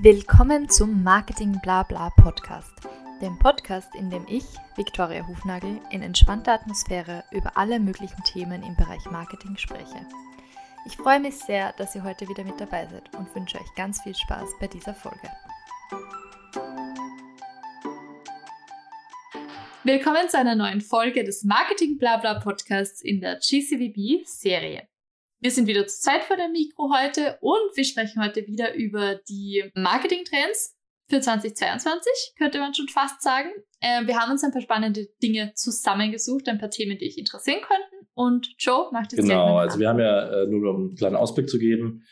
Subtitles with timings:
[0.00, 2.72] Willkommen zum Marketing Blabla Podcast,
[3.20, 4.44] dem Podcast, in dem ich,
[4.76, 10.06] Viktoria Hufnagel, in entspannter Atmosphäre über alle möglichen Themen im Bereich Marketing spreche.
[10.86, 14.00] Ich freue mich sehr, dass ihr heute wieder mit dabei seid und wünsche euch ganz
[14.00, 15.28] viel Spaß bei dieser Folge.
[19.82, 24.86] Willkommen zu einer neuen Folge des Marketing Blabla Podcasts in der GCVB Serie.
[25.40, 29.20] Wir sind wieder zu zweit vor dem Mikro heute und wir sprechen heute wieder über
[29.28, 30.76] die Marketing-Trends
[31.08, 33.48] für 2022, könnte man schon fast sagen.
[33.80, 37.60] Äh, wir haben uns ein paar spannende Dinge zusammengesucht, ein paar Themen, die euch interessieren
[37.60, 38.08] könnten.
[38.14, 41.48] Und Joe macht jetzt Genau, also wir haben ja äh, nur um einen kleinen Ausblick
[41.48, 42.02] zu geben.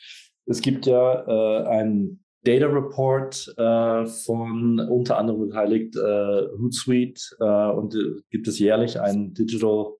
[0.46, 7.70] Es gibt ja äh, einen Data Report äh, von unter anderem beteiligt äh, Hootsuite äh,
[7.72, 7.96] und
[8.30, 9.94] gibt es jährlich ein Digital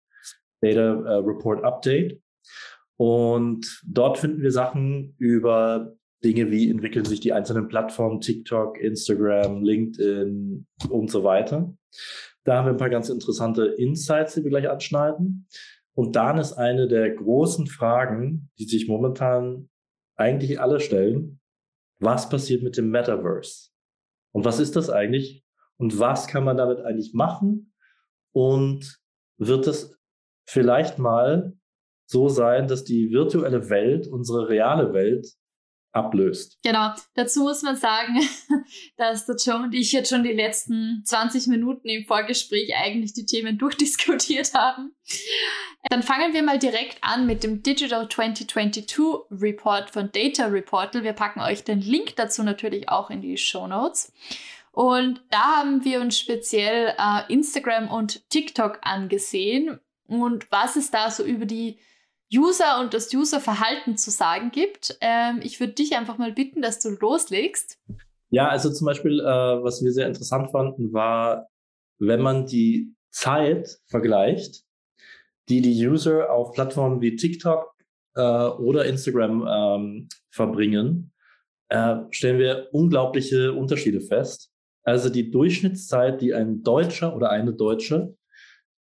[0.61, 2.23] Data Report Update.
[2.97, 9.63] Und dort finden wir Sachen über Dinge wie entwickeln sich die einzelnen Plattformen, TikTok, Instagram,
[9.63, 11.77] LinkedIn und so weiter.
[12.45, 15.47] Da haben wir ein paar ganz interessante Insights, die wir gleich anschneiden.
[15.95, 19.69] Und dann ist eine der großen Fragen, die sich momentan
[20.17, 21.41] eigentlich alle stellen,
[21.99, 23.71] was passiert mit dem Metaverse?
[24.33, 25.45] Und was ist das eigentlich?
[25.79, 27.73] Und was kann man damit eigentlich machen?
[28.33, 29.01] Und
[29.39, 29.99] wird es
[30.47, 31.56] vielleicht mal
[32.07, 35.27] so sein, dass die virtuelle Welt unsere reale Welt
[35.97, 36.59] ablöst.
[36.63, 36.91] Genau.
[37.15, 38.21] Dazu muss man sagen,
[38.97, 43.25] dass der Joe und ich jetzt schon die letzten 20 Minuten im Vorgespräch eigentlich die
[43.25, 44.95] Themen durchdiskutiert haben.
[45.89, 48.87] Dann fangen wir mal direkt an mit dem Digital 2022
[49.31, 51.03] Report von Data Reportal.
[51.03, 54.13] Wir packen euch den Link dazu natürlich auch in die Show Notes.
[54.73, 61.11] Und da haben wir uns speziell äh, Instagram und TikTok angesehen und was es da
[61.11, 61.79] so über die
[62.33, 64.97] User und das Userverhalten zu sagen gibt.
[65.01, 67.79] Ähm, ich würde dich einfach mal bitten, dass du loslegst.
[68.31, 71.49] Ja, also zum Beispiel, äh, was wir sehr interessant fanden, war,
[71.99, 74.65] wenn man die Zeit vergleicht,
[75.49, 77.73] die die User auf Plattformen wie TikTok
[78.15, 81.13] äh, oder Instagram ähm, verbringen,
[81.69, 84.51] äh, stellen wir unglaubliche Unterschiede fest.
[84.83, 88.17] Also die Durchschnittszeit, die ein Deutscher oder eine Deutsche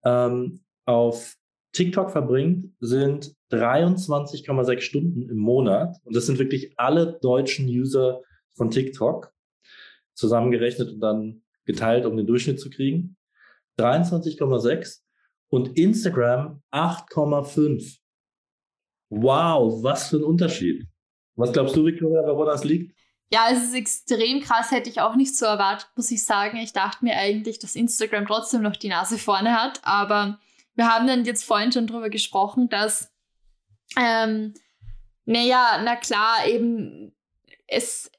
[0.04, 1.36] ähm, auf
[1.76, 5.98] TikTok verbringt, sind 23,6 Stunden im Monat.
[6.04, 8.22] Und das sind wirklich alle deutschen User
[8.54, 9.34] von TikTok
[10.14, 13.18] zusammengerechnet und dann geteilt, um den Durchschnitt zu kriegen.
[13.78, 15.02] 23,6
[15.50, 18.00] und Instagram 8,5.
[19.10, 20.88] Wow, was für ein Unterschied.
[21.36, 22.98] Was glaubst du, Victoria, wo das liegt?
[23.32, 26.58] Ja, es ist extrem krass, hätte ich auch nicht so erwartet, muss ich sagen.
[26.58, 30.40] Ich dachte mir eigentlich, dass Instagram trotzdem noch die Nase vorne hat, aber
[30.76, 33.12] wir haben dann jetzt vorhin schon drüber gesprochen, dass,
[33.98, 34.54] ähm,
[35.26, 37.16] naja, na klar, eben,
[37.68, 38.12] es,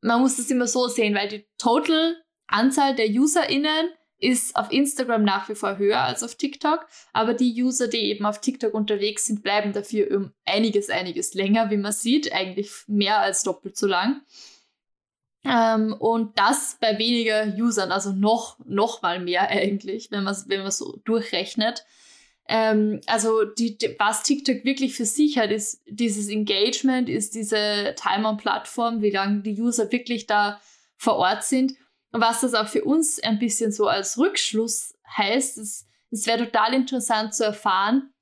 [0.00, 2.16] man muss es immer so sehen, weil die Total
[2.46, 7.62] Anzahl der UserInnen ist auf Instagram nach wie vor höher als auf TikTok, aber die
[7.62, 11.92] User, die eben auf TikTok unterwegs sind, bleiben dafür um einiges, einiges länger, wie man
[11.92, 14.22] sieht, eigentlich mehr als doppelt so lang.
[15.44, 20.48] Ähm, und das bei weniger Usern, also noch, noch mal mehr eigentlich, wenn man es
[20.48, 21.84] wenn so durchrechnet.
[22.46, 27.94] Ähm, also die, die, was TikTok wirklich für sich hat, ist dieses Engagement, ist diese
[27.96, 30.60] Time-on-Plattform, wie lange die User wirklich da
[30.96, 31.74] vor Ort sind.
[32.12, 36.44] Und was das auch für uns ein bisschen so als Rückschluss heißt, ist, es wäre
[36.44, 38.12] total interessant zu erfahren,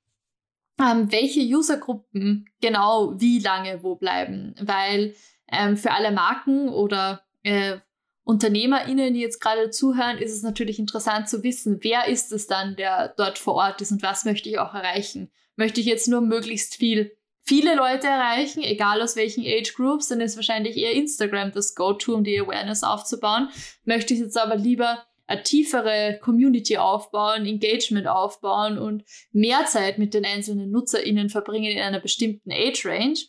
[0.79, 4.53] ähm, welche Usergruppen genau wie lange wo bleiben.
[4.61, 5.15] Weil
[5.51, 7.77] ähm, für alle Marken oder äh,
[8.23, 12.75] UnternehmerInnen, die jetzt gerade zuhören, ist es natürlich interessant zu wissen, wer ist es dann,
[12.75, 15.31] der dort vor Ort ist und was möchte ich auch erreichen.
[15.55, 17.11] Möchte ich jetzt nur möglichst viel,
[17.41, 22.13] viele Leute erreichen, egal aus welchen Age Groups, dann ist wahrscheinlich eher Instagram das Go-To,
[22.13, 23.49] um die Awareness aufzubauen.
[23.83, 30.13] Möchte ich jetzt aber lieber eine tiefere Community aufbauen, Engagement aufbauen und mehr Zeit mit
[30.13, 33.19] den einzelnen NutzerInnen verbringen in einer bestimmten Age Range,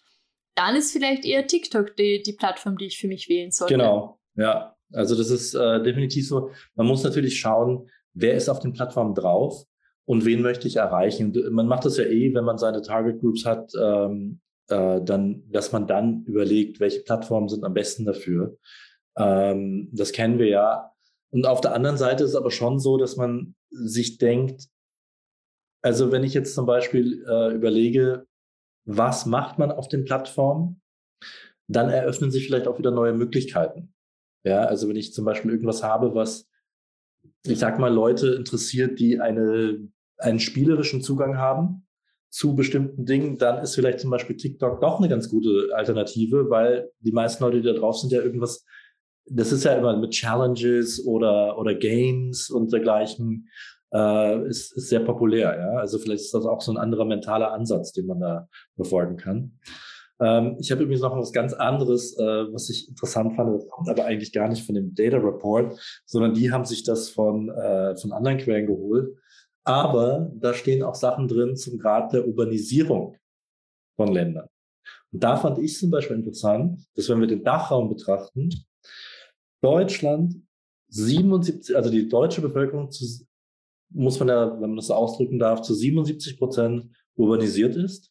[0.55, 3.75] dann ist vielleicht eher TikTok die, die Plattform, die ich für mich wählen sollte.
[3.75, 4.77] Genau, ja.
[4.93, 6.51] Also das ist äh, definitiv so.
[6.75, 9.65] Man muss natürlich schauen, wer ist auf den Plattformen drauf
[10.05, 11.33] und wen möchte ich erreichen.
[11.53, 15.73] Man macht das ja eh, wenn man seine Target Groups hat, ähm, äh, dann, dass
[15.73, 18.57] man dann überlegt, welche Plattformen sind am besten dafür.
[19.17, 20.91] Ähm, das kennen wir ja.
[21.31, 24.67] Und auf der anderen Seite ist es aber schon so, dass man sich denkt,
[25.83, 28.27] also wenn ich jetzt zum Beispiel äh, überlege,
[28.85, 30.81] was macht man auf den Plattformen,
[31.69, 33.95] dann eröffnen sich vielleicht auch wieder neue Möglichkeiten.
[34.45, 36.49] Ja, also wenn ich zum Beispiel irgendwas habe, was,
[37.45, 39.89] ich sag mal, Leute interessiert, die eine,
[40.19, 41.87] einen spielerischen Zugang haben,
[42.31, 46.91] zu bestimmten Dingen, dann ist vielleicht zum Beispiel TikTok doch eine ganz gute Alternative, weil
[47.01, 48.65] die meisten Leute, die da drauf sind, ja irgendwas,
[49.27, 53.49] das ist ja immer mit Challenges oder, oder Games und dergleichen,
[53.93, 55.57] äh, ist, ist sehr populär.
[55.59, 55.81] Ja?
[55.81, 59.59] Also vielleicht ist das auch so ein anderer mentaler Ansatz, den man da verfolgen kann.
[60.21, 63.89] Ähm, ich habe übrigens noch was ganz anderes, äh, was ich interessant fand, das kommt
[63.89, 67.97] aber eigentlich gar nicht von dem Data Report, sondern die haben sich das von, äh,
[67.97, 69.17] von anderen Quellen geholt.
[69.65, 73.17] Aber da stehen auch Sachen drin zum Grad der Urbanisierung
[73.97, 74.49] von Ländern.
[75.13, 78.51] Und da fand ich zum Beispiel interessant, dass wenn wir den Dachraum betrachten,
[79.63, 80.37] Deutschland
[80.89, 83.05] 77, also die deutsche Bevölkerung zu,
[83.91, 88.11] muss man ja, wenn man das so ausdrücken darf, zu 77 Prozent urbanisiert ist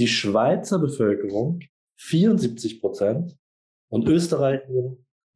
[0.00, 1.60] die Schweizer Bevölkerung
[1.96, 3.36] 74 Prozent
[3.88, 4.62] und Österreich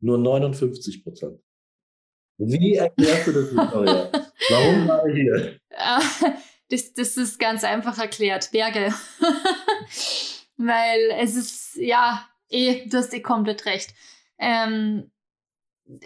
[0.00, 1.38] nur 59 Prozent.
[2.38, 4.10] Wie erklärst du das, Victoria?
[4.48, 5.60] Warum war ich hier?
[6.70, 8.50] Das, das ist ganz einfach erklärt.
[8.50, 8.92] Berge.
[10.56, 13.94] Weil es ist, ja, eh, du hast eh komplett recht.
[14.38, 15.10] Ähm,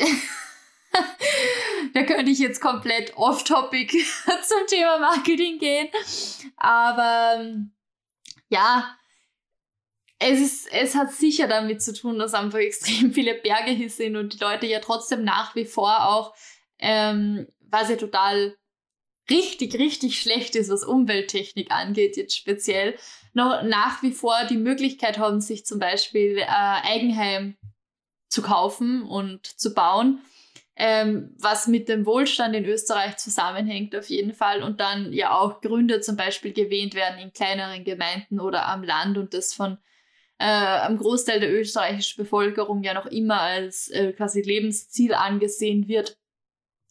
[1.94, 3.92] da könnte ich jetzt komplett off-topic
[4.42, 5.88] zum Thema Marketing gehen.
[6.56, 7.44] Aber
[8.48, 8.96] ja,
[10.18, 14.16] es, ist, es hat sicher damit zu tun, dass einfach extrem viele Berge hier sind
[14.16, 16.34] und die Leute ja trotzdem nach wie vor auch,
[16.78, 18.56] ähm, was ja total
[19.30, 22.98] richtig, richtig schlecht ist, was Umwelttechnik angeht, jetzt speziell,
[23.34, 27.56] noch nach wie vor die Möglichkeit haben, sich zum Beispiel äh, Eigenheim
[28.30, 30.22] zu kaufen und zu bauen
[30.80, 35.60] ähm, was mit dem Wohlstand in Österreich zusammenhängt auf jeden Fall und dann ja auch
[35.60, 39.78] Gründe zum Beispiel gewähnt werden in kleineren Gemeinden oder am Land und das von
[40.38, 46.16] äh, am Großteil der österreichischen Bevölkerung ja noch immer als äh, quasi Lebensziel angesehen wird,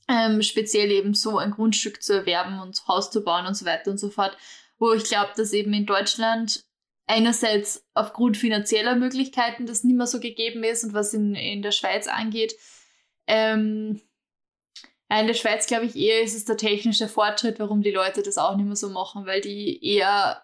[0.10, 3.89] ähm, speziell eben so ein Grundstück zu erwerben und Haus zu bauen und so weiter
[3.89, 4.38] und so fort,
[4.80, 6.66] wo ich glaube, dass eben in Deutschland
[7.06, 11.72] einerseits aufgrund finanzieller Möglichkeiten das nicht mehr so gegeben ist und was in, in der
[11.72, 12.54] Schweiz angeht,
[13.27, 14.01] ähm,
[15.09, 18.38] in der Schweiz, glaube ich, eher ist es der technische Fortschritt, warum die Leute das
[18.38, 20.41] auch nicht mehr so machen, weil die eher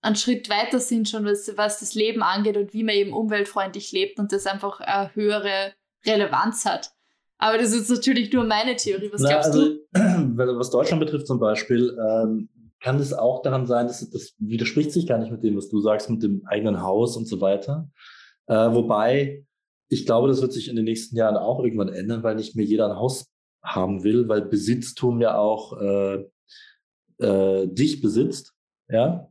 [0.00, 3.92] einen Schritt weiter sind schon, was, was das Leben angeht und wie man eben umweltfreundlich
[3.92, 5.72] lebt und das einfach eine höhere
[6.06, 6.92] Relevanz hat.
[7.38, 9.10] Aber das ist natürlich nur meine Theorie.
[9.12, 9.78] Was Na, glaubst also, du?
[10.58, 12.48] Was Deutschland betrifft zum Beispiel, ähm,
[12.80, 15.80] kann es auch daran sein, dass das widerspricht sich gar nicht mit dem, was du
[15.80, 17.88] sagst, mit dem eigenen Haus und so weiter.
[18.46, 19.46] Äh, wobei
[19.88, 22.64] ich glaube, das wird sich in den nächsten Jahren auch irgendwann ändern, weil nicht mehr
[22.64, 23.26] jeder ein Haus
[23.62, 26.24] haben will, weil Besitztum ja auch äh,
[27.18, 28.52] äh, dich besitzt.
[28.88, 29.28] Ja.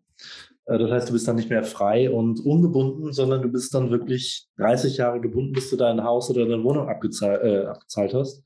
[0.66, 3.92] Äh, das heißt, du bist dann nicht mehr frei und ungebunden, sondern du bist dann
[3.92, 8.44] wirklich 30 Jahre gebunden, bis du dein Haus oder deine Wohnung abgezahlt, äh, abgezahlt hast.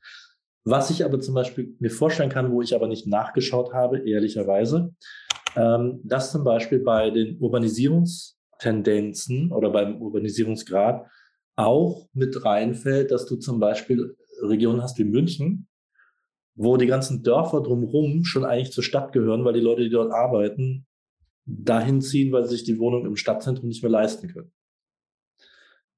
[0.63, 4.93] Was ich aber zum Beispiel mir vorstellen kann, wo ich aber nicht nachgeschaut habe, ehrlicherweise,
[5.55, 11.05] ähm, dass zum Beispiel bei den Urbanisierungstendenzen oder beim Urbanisierungsgrad
[11.57, 15.67] auch mit reinfällt, dass du zum Beispiel Regionen hast wie München,
[16.55, 20.13] wo die ganzen Dörfer drumherum schon eigentlich zur Stadt gehören, weil die Leute, die dort
[20.13, 20.85] arbeiten,
[21.45, 24.51] dahin ziehen, weil sie sich die Wohnung im Stadtzentrum nicht mehr leisten können.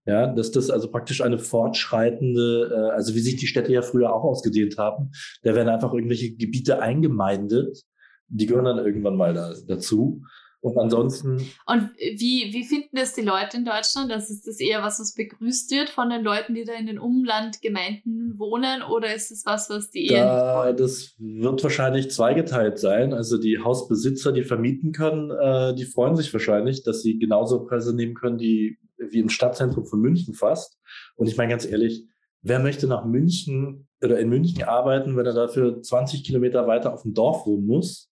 [0.06, 4.14] Ja, dass das also praktisch eine fortschreitende, äh, also wie sich die Städte ja früher
[4.14, 5.12] auch ausgedehnt haben,
[5.44, 7.84] da werden einfach irgendwelche Gebiete eingemeindet,
[8.28, 10.24] die gehören dann irgendwann mal da, dazu.
[10.62, 11.38] Und ansonsten.
[11.66, 14.12] Und wie, wie finden das die Leute in Deutschland?
[14.12, 17.00] Das ist das eher was, was begrüßt wird von den Leuten, die da in den
[17.00, 18.82] Umlandgemeinden wohnen?
[18.84, 20.26] Oder ist es was, was die eher.
[20.26, 23.14] Da, das wird wahrscheinlich zweigeteilt sein.
[23.14, 27.96] Also die Hausbesitzer, die vermieten können, äh, die freuen sich wahrscheinlich, dass sie genauso Preise
[27.96, 30.78] nehmen können, die, wie im Stadtzentrum von München fast.
[31.16, 32.06] Und ich meine ganz ehrlich,
[32.42, 37.04] wer möchte nach München oder in München arbeiten, wenn er dafür 20 Kilometer weiter auf
[37.04, 38.09] dem Dorf wohnen muss?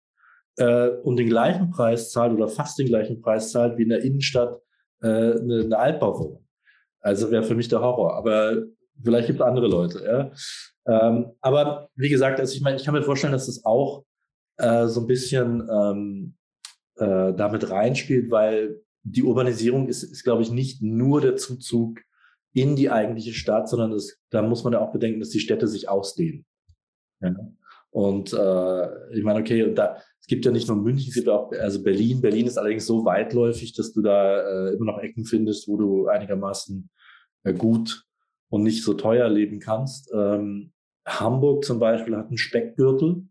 [0.56, 4.02] Äh, und den gleichen Preis zahlt oder fast den gleichen Preis zahlt wie in der
[4.02, 4.60] Innenstadt
[5.02, 6.46] äh, eine, eine Altbauwohnung.
[7.00, 8.16] Also wäre für mich der Horror.
[8.16, 8.62] Aber
[9.02, 10.04] vielleicht gibt es andere Leute.
[10.04, 11.08] Ja?
[11.08, 14.04] Ähm, aber wie gesagt, also ich meine, ich kann mir vorstellen, dass das auch
[14.56, 16.34] äh, so ein bisschen ähm,
[16.96, 22.00] äh, damit reinspielt, weil die Urbanisierung ist, ist glaube ich, nicht nur der Zuzug
[22.52, 25.68] in die eigentliche Stadt, sondern das, da muss man ja auch bedenken, dass die Städte
[25.68, 26.46] sich ausdehnen.
[27.20, 27.34] Ja?
[27.97, 31.31] Und äh, ich meine, okay, und da, es gibt ja nicht nur München, es gibt
[31.31, 32.21] auch, also Berlin.
[32.21, 36.07] Berlin ist allerdings so weitläufig, dass du da äh, immer noch Ecken findest, wo du
[36.07, 36.91] einigermaßen
[37.45, 38.05] äh, gut
[38.50, 40.12] und nicht so teuer leben kannst.
[40.12, 40.75] Ähm,
[41.09, 43.29] Hamburg zum Beispiel hat einen Speckgürtel,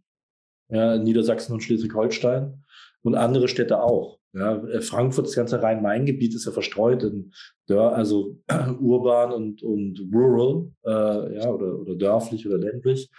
[0.70, 2.64] ja, Niedersachsen und Schleswig-Holstein
[3.04, 4.18] und andere Städte auch.
[4.34, 7.32] Ja, äh, Frankfurt, das ganze Rhein-Main-Gebiet ist ja verstreut in
[7.70, 8.40] Dör also
[8.82, 13.12] urban und, und rural, äh, ja, oder, oder dörflich oder ländlich.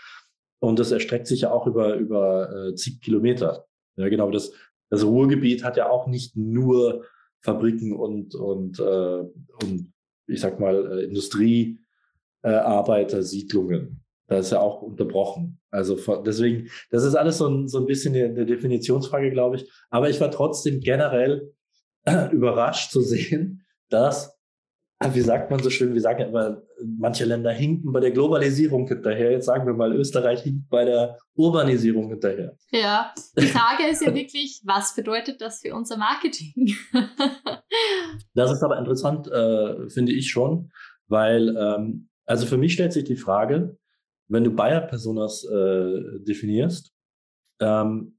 [0.59, 3.67] Und das erstreckt sich ja auch über, über äh, zig Kilometer.
[3.97, 4.31] Ja, genau.
[4.31, 4.53] Das,
[4.91, 7.05] Das Ruhrgebiet hat ja auch nicht nur
[7.41, 9.23] Fabriken und, und, äh,
[9.63, 9.93] und
[10.27, 14.03] ich sag mal, äh, Industriearbeitersiedlungen.
[14.29, 15.61] Das ist ja auch unterbrochen.
[15.71, 19.71] Also von, deswegen, das ist alles so ein, so ein bisschen eine, Definitionsfrage, glaube ich.
[19.91, 21.53] Aber ich war trotzdem generell
[22.33, 24.36] überrascht zu sehen, dass
[25.13, 28.89] wie sagt man so schön, wir sagen ja immer, manche Länder hinken bei der Globalisierung
[28.89, 29.31] hinterher.
[29.31, 32.57] Jetzt sagen wir mal, Österreich hinkt bei der Urbanisierung hinterher.
[32.71, 36.75] Ja, die Frage ist ja wirklich, was bedeutet das für unser Marketing?
[38.35, 40.71] das ist aber interessant, äh, finde ich schon,
[41.09, 43.77] weil, ähm, also für mich stellt sich die Frage,
[44.29, 46.93] wenn du Bayer-Personas äh, definierst,
[47.61, 48.19] ähm,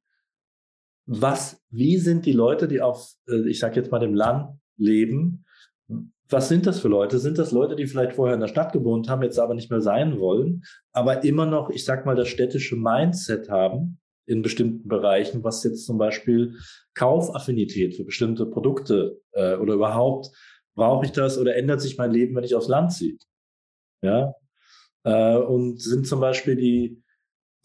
[1.07, 5.45] was, wie sind die Leute, die auf, äh, ich sage jetzt mal, dem Land leben,
[6.29, 7.19] was sind das für Leute?
[7.19, 9.81] Sind das Leute, die vielleicht vorher in der Stadt gewohnt haben, jetzt aber nicht mehr
[9.81, 15.43] sein wollen, aber immer noch, ich sag mal, das städtische Mindset haben in bestimmten Bereichen,
[15.43, 16.55] was jetzt zum Beispiel
[16.93, 20.29] Kaufaffinität für bestimmte Produkte äh, oder überhaupt
[20.75, 23.17] brauche ich das oder ändert sich mein Leben, wenn ich aufs Land ziehe?
[24.01, 24.35] Ja.
[25.03, 27.01] Äh, und sind zum Beispiel die,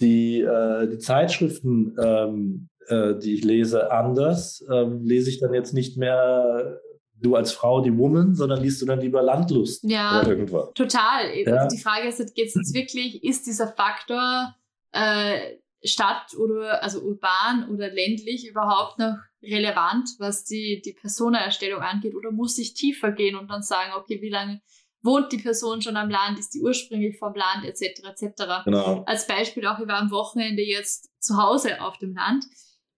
[0.00, 4.64] die, äh, die Zeitschriften, ähm, äh, die ich lese, anders?
[4.70, 6.80] Ähm, lese ich dann jetzt nicht mehr
[7.22, 10.72] du als Frau die Woman, sondern liest du dann lieber Landlust ja, oder irgendwas.
[10.74, 11.36] Total.
[11.38, 11.52] Ja.
[11.54, 14.54] Also die Frage ist, geht es jetzt wirklich, ist dieser Faktor
[14.92, 22.14] äh, Stadt oder also urban oder ländlich überhaupt noch relevant, was die, die Personenerstellung angeht,
[22.14, 24.60] oder muss ich tiefer gehen und dann sagen, okay, wie lange
[25.02, 28.02] wohnt die Person schon am Land, ist die ursprünglich vom Land, etc.
[28.04, 28.64] etc.
[28.64, 29.02] Genau.
[29.06, 32.44] Als Beispiel auch, ich war am Wochenende jetzt zu Hause auf dem Land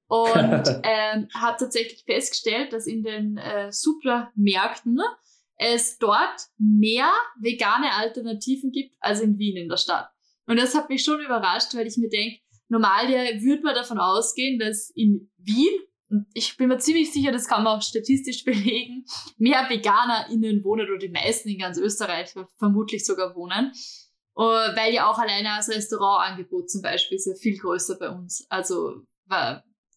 [0.08, 4.99] und ähm, habe tatsächlich festgestellt, dass in den äh, Supermärkten
[5.56, 10.08] es dort mehr vegane Alternativen gibt als in Wien in der Stadt.
[10.46, 14.58] Und das hat mich schon überrascht, weil ich mir denke, normal würde man davon ausgehen,
[14.58, 15.73] dass in Wien,
[16.11, 19.04] und ich bin mir ziemlich sicher, das kann man auch statistisch belegen,
[19.38, 23.73] mehr VeganerInnen wohnen oder die meisten in ganz Österreich vermutlich sogar wohnen.
[24.34, 28.44] weil ja auch alleine das Restaurantangebot zum Beispiel ist ja viel größer bei uns.
[28.50, 29.02] Also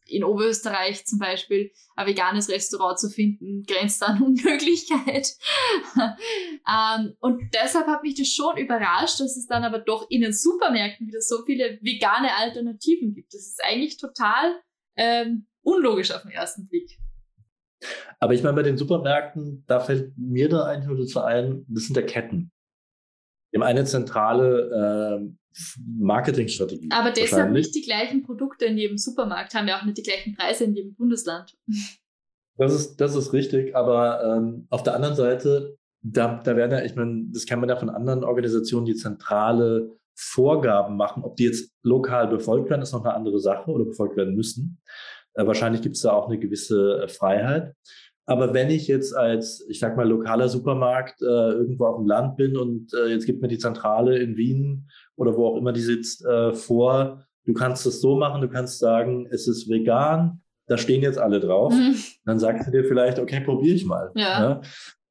[0.10, 5.36] in Oberösterreich zum Beispiel ein veganes Restaurant zu finden, grenzt an Unmöglichkeit.
[5.98, 10.34] ähm, und deshalb hat mich das schon überrascht, dass es dann aber doch in den
[10.34, 13.34] Supermärkten wieder so viele vegane Alternativen gibt.
[13.34, 14.60] Das ist eigentlich total
[14.96, 16.98] ähm, unlogisch auf den ersten Blick.
[18.20, 21.96] Aber ich meine, bei den Supermärkten, da fällt mir da ein dazu ein, das sind
[21.96, 22.52] ja Ketten.
[23.52, 25.38] Wir haben eine zentrale äh,
[26.00, 26.90] Marketingstrategie.
[26.92, 30.36] Aber deshalb nicht die gleichen Produkte in jedem Supermarkt, haben ja auch nicht die gleichen
[30.36, 31.56] Preise in jedem Bundesland.
[32.58, 36.84] Das ist, das ist richtig, aber ähm, auf der anderen Seite, da, da werden ja,
[36.84, 41.24] ich meine, das kann man ja von anderen Organisationen, die zentrale Vorgaben machen.
[41.24, 44.80] Ob die jetzt lokal befolgt werden, ist noch eine andere Sache oder befolgt werden müssen.
[45.36, 47.76] Äh, wahrscheinlich gibt es da auch eine gewisse äh, Freiheit.
[48.30, 52.36] Aber wenn ich jetzt als, ich sag mal, lokaler Supermarkt äh, irgendwo auf dem Land
[52.36, 55.82] bin und äh, jetzt gibt mir die Zentrale in Wien oder wo auch immer die
[55.82, 60.78] sitzt äh, vor, du kannst es so machen, du kannst sagen, es ist vegan, da
[60.78, 61.74] stehen jetzt alle drauf.
[61.74, 61.96] Mhm.
[62.26, 64.12] Dann sagst du dir vielleicht, okay, probiere ich mal.
[64.14, 64.62] Ja.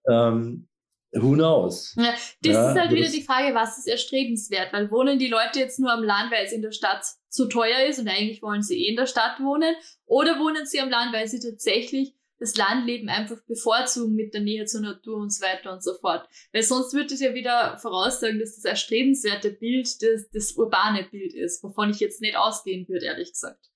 [0.07, 0.29] ja?
[0.29, 0.69] Ähm,
[1.13, 1.95] who knows?
[1.97, 4.75] Ja, das ja, ist halt wieder die Frage, was ist erstrebenswert?
[4.75, 7.87] Weil wohnen die Leute jetzt nur am Land, weil es in der Stadt zu teuer
[7.89, 9.75] ist und eigentlich wollen sie eh in der Stadt wohnen?
[10.05, 14.67] Oder wohnen sie am Land, weil sie tatsächlich das Landleben einfach bevorzugen mit der Nähe
[14.67, 16.29] zur Natur und so weiter und so fort.
[16.53, 21.35] Weil sonst würde es ja wieder voraussagen, dass das erstrebenswerte Bild das, das urbane Bild
[21.35, 23.71] ist, wovon ich jetzt nicht ausgehen würde, ehrlich gesagt.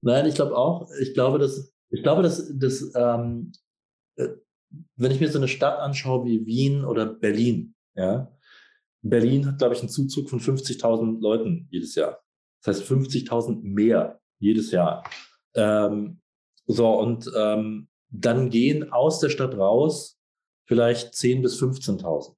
[0.00, 3.52] Nein, ich glaube auch, ich glaube, dass, ich glaube, dass, dass ähm,
[4.16, 4.28] äh,
[4.96, 8.32] wenn ich mir so eine Stadt anschaue wie Wien oder Berlin, ja,
[9.02, 12.20] Berlin hat, glaube ich, einen Zuzug von 50.000 Leuten jedes Jahr.
[12.62, 15.04] Das heißt 50.000 mehr jedes Jahr.
[15.54, 16.20] Ähm,
[16.68, 20.18] so, und ähm, dann gehen aus der Stadt raus
[20.66, 22.34] vielleicht 10.000 bis 15.000.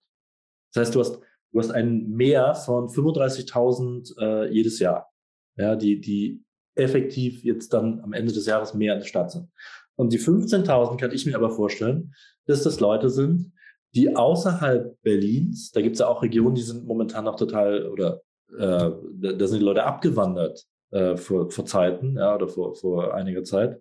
[0.73, 1.21] Das heißt, du hast,
[1.53, 5.11] du hast ein Mehr von 35.000 äh, jedes Jahr,
[5.57, 6.43] ja, die, die
[6.77, 9.49] effektiv jetzt dann am Ende des Jahres mehr in der Stadt sind.
[9.97, 12.15] Und die 15.000 kann ich mir aber vorstellen,
[12.47, 13.53] dass das Leute sind,
[13.95, 18.23] die außerhalb Berlins, da gibt es ja auch Regionen, die sind momentan noch total, oder
[18.57, 18.91] äh,
[19.37, 23.81] da sind die Leute abgewandert äh, vor, vor Zeiten, ja, oder vor, vor einiger Zeit,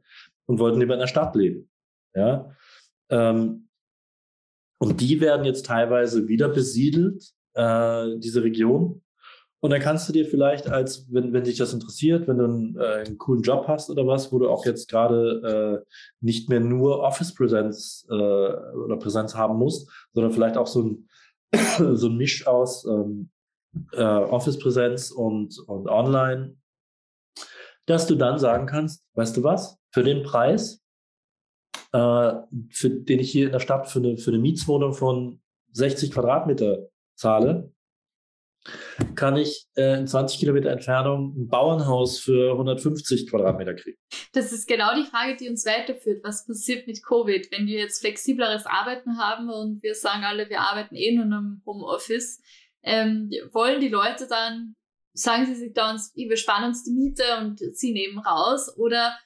[0.49, 1.69] und wollten lieber in der Stadt leben.
[2.15, 2.49] Ja?
[3.09, 3.69] Ähm,
[4.79, 9.03] und die werden jetzt teilweise wieder besiedelt, äh, diese Region.
[9.61, 12.79] Und dann kannst du dir vielleicht als, wenn, wenn dich das interessiert, wenn du einen,
[12.79, 16.61] äh, einen coolen Job hast oder was, wo du auch jetzt gerade äh, nicht mehr
[16.61, 21.09] nur Office-Präsenz äh, oder Präsenz haben musst, sondern vielleicht auch so ein,
[21.95, 23.29] so ein Misch aus ähm,
[23.91, 26.55] äh, Office-Präsenz und, und Online,
[27.85, 29.78] dass du dann sagen kannst, weißt du was?
[29.91, 30.81] Für den Preis,
[31.91, 32.33] äh,
[32.71, 35.41] für den ich hier in der Stadt für eine, für eine Mietswohnung von
[35.71, 37.73] 60 Quadratmeter zahle,
[39.15, 43.97] kann ich äh, in 20 Kilometer Entfernung ein Bauernhaus für 150 Quadratmeter kriegen.
[44.33, 46.23] Das ist genau die Frage, die uns weiterführt.
[46.23, 50.61] Was passiert mit Covid, wenn wir jetzt flexibleres Arbeiten haben und wir sagen alle, wir
[50.61, 52.41] arbeiten eh nur im Homeoffice?
[52.83, 54.75] Ähm, wollen die Leute dann,
[55.13, 58.75] sagen sie sich dann, wir sparen uns die Miete und ziehen eben raus?
[58.77, 59.17] Oder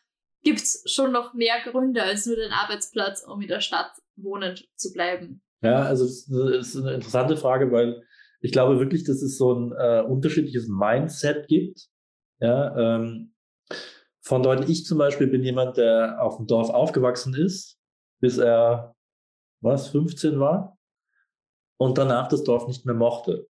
[0.44, 4.68] gibt es schon noch mehr Gründe als nur den Arbeitsplatz, um in der Stadt wohnend
[4.76, 5.42] zu bleiben?
[5.62, 8.04] Ja, also das ist eine interessante Frage, weil
[8.42, 11.88] ich glaube wirklich, dass es so ein äh, unterschiedliches Mindset gibt.
[12.40, 13.34] Ja, ähm,
[14.22, 17.80] von Leuten, ich zum Beispiel bin jemand, der auf dem Dorf aufgewachsen ist,
[18.20, 18.96] bis er,
[19.62, 20.78] was, 15 war
[21.78, 23.48] und danach das Dorf nicht mehr mochte.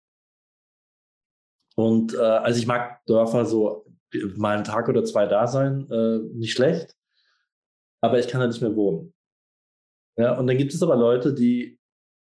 [1.76, 3.89] Und äh, also ich mag Dörfer so
[4.36, 6.96] mal einen Tag oder zwei da sein, äh, nicht schlecht,
[8.02, 9.14] aber ich kann da nicht mehr wohnen.
[10.18, 11.80] Ja, und dann gibt es aber Leute, die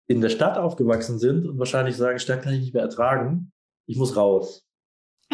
[0.06, 3.52] in der Stadt aufgewachsen sind und wahrscheinlich sagen, Stadt kann ich nicht mehr ertragen,
[3.86, 4.64] ich muss raus.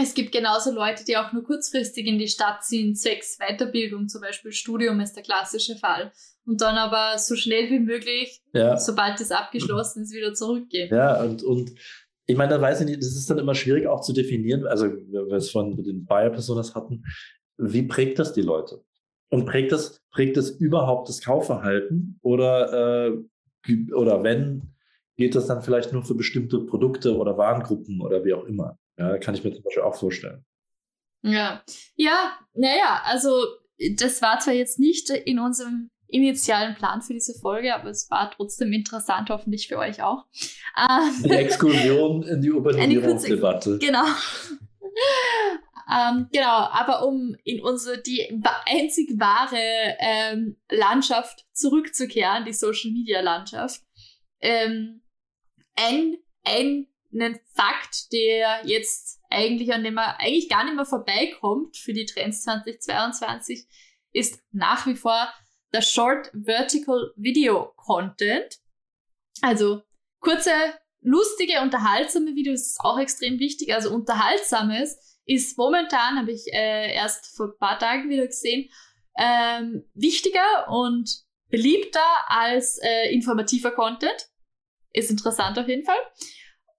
[0.00, 4.20] Es gibt genauso Leute, die auch nur kurzfristig in die Stadt ziehen, zwecks Weiterbildung, zum
[4.20, 6.12] Beispiel Studium ist der klassische Fall.
[6.46, 8.76] Und dann aber so schnell wie möglich, ja.
[8.76, 10.94] sobald es abgeschlossen ist, wieder zurückgehen.
[10.94, 11.72] Ja, und, und
[12.28, 14.86] ich meine, da weiß ich nicht, das ist dann immer schwierig auch zu definieren, also
[14.86, 17.04] wir es von den Buyer-Personas hatten,
[17.56, 18.84] wie prägt das die Leute?
[19.30, 22.18] Und prägt das, prägt das überhaupt das Kaufverhalten?
[22.22, 24.74] Oder äh, oder wenn,
[25.16, 28.78] geht das dann vielleicht nur für bestimmte Produkte oder Warengruppen oder wie auch immer.
[28.98, 30.44] Ja, kann ich mir zum Beispiel auch vorstellen.
[31.22, 31.62] Ja,
[31.96, 33.30] ja, naja, also
[33.96, 38.30] das war zwar jetzt nicht in unserem initialen Plan für diese Folge, aber es war
[38.30, 40.24] trotzdem interessant, hoffentlich für euch auch.
[40.74, 43.78] Eine Exkursion in die Urbanisierungsdebatte.
[43.78, 44.04] Genau.
[45.92, 48.26] ähm, genau, aber um in unsere die
[48.66, 53.82] einzig wahre ähm, Landschaft zurückzukehren, die Social Media Landschaft,
[54.40, 55.02] ähm,
[55.76, 56.86] ein, einen
[57.54, 62.42] Fakt, der jetzt eigentlich an dem man eigentlich gar nicht mehr vorbeikommt für die Trends
[62.42, 63.66] 2022,
[64.12, 65.28] ist nach wie vor
[65.72, 68.58] der Short Vertical Video Content.
[69.42, 69.82] Also
[70.20, 70.52] kurze,
[71.00, 73.74] lustige, unterhaltsame Videos ist auch extrem wichtig.
[73.74, 78.70] Also unterhaltsames ist momentan, habe ich äh, erst vor ein paar Tagen wieder gesehen,
[79.18, 81.08] ähm, wichtiger und
[81.50, 84.28] beliebter als äh, informativer Content.
[84.92, 85.98] Ist interessant auf jeden Fall.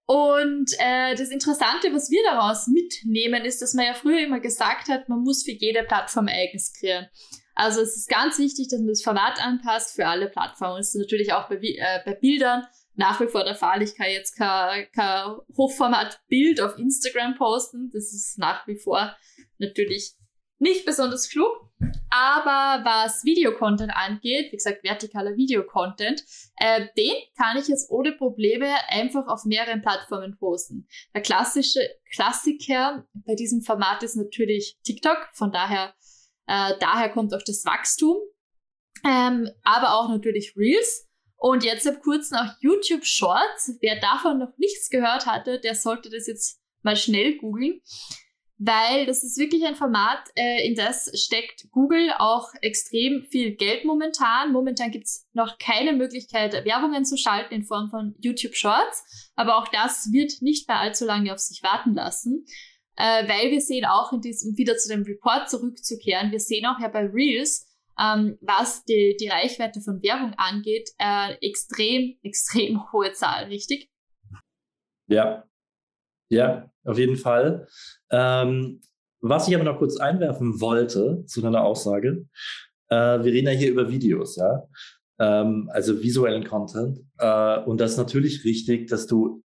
[0.06, 4.88] Und äh, das Interessante, was wir daraus mitnehmen, ist, dass man ja früher immer gesagt
[4.88, 7.06] hat, man muss für jede Plattform eigens kreieren.
[7.54, 10.78] Also es ist ganz wichtig, dass man das Format anpasst für alle Plattformen.
[10.78, 13.82] Das ist natürlich auch bei, äh, bei Bildern nach wie vor der Fall.
[13.82, 17.90] Ich kann jetzt kein, kein Hochformat-Bild auf Instagram posten.
[17.92, 19.16] Das ist nach wie vor
[19.58, 20.14] natürlich
[20.58, 21.70] nicht besonders klug.
[22.10, 26.22] Aber was Videocontent angeht, wie gesagt, vertikaler Videocontent,
[26.56, 30.86] äh, den kann ich jetzt ohne Probleme einfach auf mehreren Plattformen posten.
[31.14, 31.80] Der klassische
[32.12, 35.94] Klassiker bei diesem Format ist natürlich TikTok, von daher,
[36.50, 38.16] äh, daher kommt auch das Wachstum.
[39.06, 41.06] Ähm, aber auch natürlich Reels.
[41.36, 43.78] Und jetzt ab kurzem auch YouTube Shorts.
[43.80, 47.80] Wer davon noch nichts gehört hatte, der sollte das jetzt mal schnell googeln,
[48.58, 53.84] weil das ist wirklich ein Format, äh, in das steckt Google auch extrem viel Geld
[53.84, 54.52] momentan.
[54.52, 59.68] Momentan gibt's noch keine Möglichkeit, Werbungen zu schalten in Form von YouTube Shorts, aber auch
[59.68, 62.44] das wird nicht mehr allzu lange auf sich warten lassen.
[62.96, 66.66] Äh, weil wir sehen auch in diesem, um wieder zu dem Report zurückzukehren, wir sehen
[66.66, 67.66] auch ja bei Reels,
[67.98, 73.90] ähm, was die, die Reichweite von Werbung angeht, äh, extrem, extrem hohe Zahl, richtig?
[75.06, 75.44] Ja,
[76.30, 77.66] ja, auf jeden Fall.
[78.10, 78.80] Ähm,
[79.20, 82.26] was ich aber noch kurz einwerfen wollte zu deiner Aussage,
[82.88, 84.66] äh, wir reden ja hier über Videos, ja,
[85.18, 87.00] ähm, also visuellen Content.
[87.18, 89.42] Äh, und das ist natürlich richtig, dass du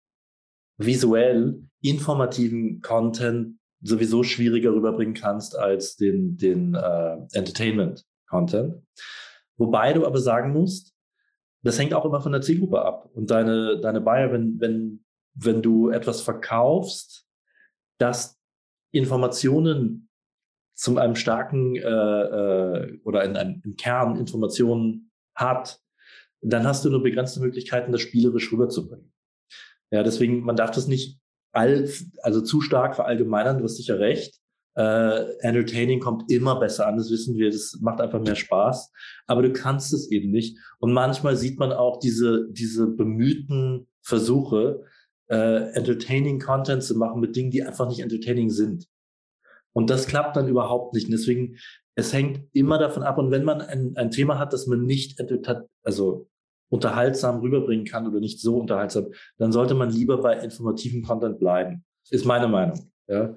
[0.76, 8.04] visuell informativen Content sowieso schwieriger rüberbringen kannst als den, den äh, Entertainment.
[8.28, 8.82] Content.
[9.56, 10.94] Wobei du aber sagen musst,
[11.62, 13.10] das hängt auch immer von der Zielgruppe ab.
[13.12, 17.26] Und deine, deine Buyer, wenn, wenn, wenn du etwas verkaufst,
[17.98, 18.40] das
[18.90, 20.08] Informationen
[20.74, 25.80] zu einem starken äh, äh, oder in einem im Kern Informationen hat,
[26.40, 29.12] dann hast du nur begrenzte Möglichkeiten, das spielerisch rüberzubringen.
[29.92, 31.20] Ja, deswegen, man darf das nicht
[31.52, 31.88] all,
[32.22, 34.38] also zu stark verallgemeinern, du hast sicher recht.
[34.74, 38.90] Äh, Entertaining kommt immer besser an, das wissen wir, das macht einfach mehr Spaß.
[39.26, 40.58] Aber du kannst es eben nicht.
[40.78, 44.82] Und manchmal sieht man auch diese, diese bemühten Versuche,
[45.28, 48.86] äh, entertaining Content zu machen mit Dingen, die einfach nicht entertaining sind.
[49.74, 51.06] Und das klappt dann überhaupt nicht.
[51.06, 51.56] Und deswegen
[51.94, 53.18] es hängt immer davon ab.
[53.18, 55.20] Und wenn man ein, ein Thema hat, das man nicht
[55.82, 56.28] also
[56.72, 61.84] unterhaltsam rüberbringen kann oder nicht so unterhaltsam, dann sollte man lieber bei informativem Content bleiben.
[62.08, 62.90] Ist meine Meinung.
[63.06, 63.36] Ja,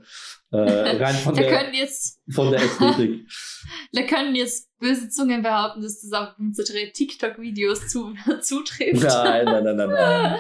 [0.52, 0.58] äh,
[1.04, 3.28] rein von, der, jetzt, von der Ästhetik.
[3.92, 9.04] da können jetzt böse Zungen behaupten, dass das auf unsere TikTok-Videos zu, zutrifft.
[9.04, 10.40] Nein, nein, nein, nein, nein.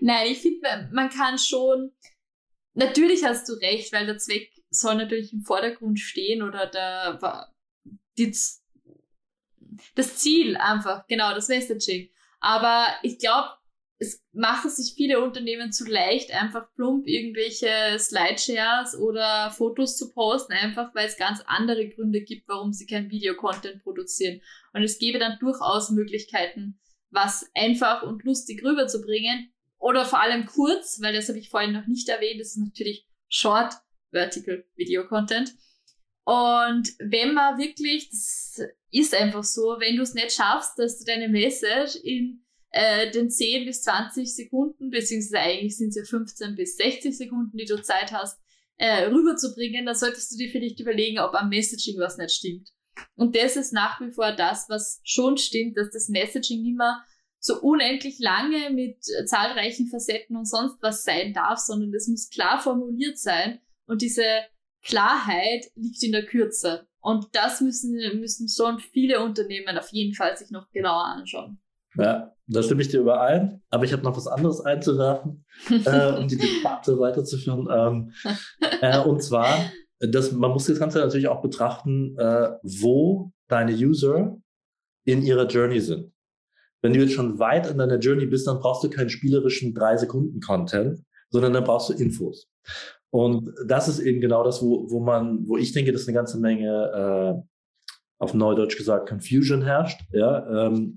[0.00, 1.92] nein, ich finde, man kann schon,
[2.74, 7.20] natürlich hast du recht, weil der Zweck soll natürlich im Vordergrund stehen oder der,
[8.18, 8.34] die,
[9.94, 12.10] das Ziel einfach, genau, das Messaging.
[12.40, 13.48] Aber ich glaube,
[13.98, 20.52] es machen sich viele Unternehmen zu leicht, einfach plump irgendwelche Slideshares oder Fotos zu posten,
[20.52, 24.42] einfach weil es ganz andere Gründe gibt, warum sie kein Videocontent produzieren.
[24.74, 26.78] Und es gäbe dann durchaus Möglichkeiten,
[27.10, 29.50] was einfach und lustig rüberzubringen.
[29.78, 33.06] Oder vor allem kurz, weil das habe ich vorhin noch nicht erwähnt, das ist natürlich
[33.28, 33.74] Short
[34.10, 35.54] Vertical Video Content.
[36.26, 38.60] Und wenn man wirklich, das
[38.90, 43.30] ist einfach so, wenn du es nicht schaffst, dass du deine Message in äh, den
[43.30, 47.80] 10 bis 20 Sekunden, beziehungsweise eigentlich sind es ja 15 bis 60 Sekunden, die du
[47.80, 48.40] Zeit hast,
[48.76, 52.70] äh, rüberzubringen, dann solltest du dir vielleicht überlegen, ob am Messaging was nicht stimmt.
[53.14, 57.04] Und das ist nach wie vor das, was schon stimmt, dass das Messaging immer
[57.38, 62.30] so unendlich lange mit äh, zahlreichen Facetten und sonst was sein darf, sondern das muss
[62.30, 63.60] klar formuliert sein.
[63.86, 64.24] Und diese
[64.86, 66.86] Klarheit liegt in der Kürze.
[67.00, 71.60] Und das müssen, müssen schon viele Unternehmen auf jeden Fall sich noch genauer anschauen.
[71.96, 73.62] Ja, da stimme ich dir überein.
[73.70, 77.68] Aber ich habe noch was anderes einzuwerfen, äh, um die Debatte weiterzuführen.
[77.70, 78.12] Ähm,
[78.80, 84.36] äh, und zwar, das, man muss das Ganze natürlich auch betrachten, äh, wo deine User
[85.04, 86.12] in ihrer Journey sind.
[86.82, 91.02] Wenn du jetzt schon weit in deiner Journey bist, dann brauchst du keinen spielerischen 3-Sekunden-Content,
[91.30, 92.48] sondern dann brauchst du Infos.
[93.16, 96.38] Und das ist eben genau das, wo, wo man, wo ich denke, dass eine ganze
[96.38, 97.42] Menge äh,
[98.18, 100.02] auf Neudeutsch gesagt Confusion herrscht.
[100.12, 100.96] Ja, ähm,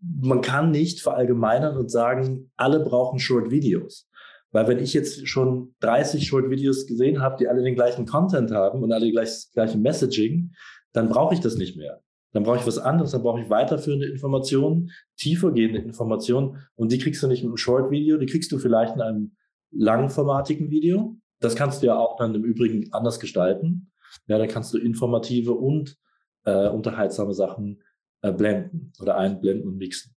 [0.00, 4.10] man kann nicht verallgemeinern und sagen, alle brauchen Short Videos.
[4.50, 8.50] Weil wenn ich jetzt schon 30 Short Videos gesehen habe, die alle den gleichen Content
[8.50, 10.50] haben und alle gleich, gleiche Messaging,
[10.92, 12.02] dann brauche ich das nicht mehr.
[12.32, 17.22] Dann brauche ich was anderes, dann brauche ich weiterführende Informationen, tiefergehende Informationen und die kriegst
[17.22, 19.36] du nicht mit einem Short Video, die kriegst du vielleicht in einem
[19.70, 21.16] langformatigen Video.
[21.40, 23.90] Das kannst du ja auch dann im Übrigen anders gestalten.
[24.26, 25.96] Ja, da kannst du informative und
[26.44, 27.82] äh, unterhaltsame Sachen
[28.22, 30.14] äh, blenden oder einblenden und mixen.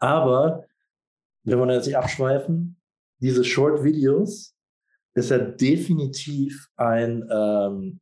[0.00, 0.64] Aber
[1.44, 2.80] wenn wir jetzt nicht abschweifen,
[3.20, 4.54] diese Short Videos
[5.14, 8.00] ist ja definitiv ein ähm,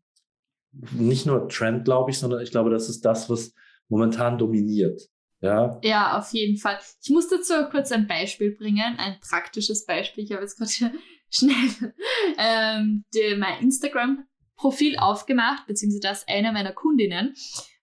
[0.92, 3.54] nicht nur Trend, glaube ich, sondern ich glaube, das ist das, was
[3.88, 5.08] momentan dominiert.
[5.40, 5.78] Ja.
[5.82, 6.78] ja, auf jeden Fall.
[7.02, 10.24] Ich muss dazu kurz ein Beispiel bringen, ein praktisches Beispiel.
[10.24, 10.94] Ich habe jetzt gerade
[11.30, 11.92] schnell
[12.38, 17.34] ähm, die, mein Instagram-Profil aufgemacht, beziehungsweise das einer meiner Kundinnen.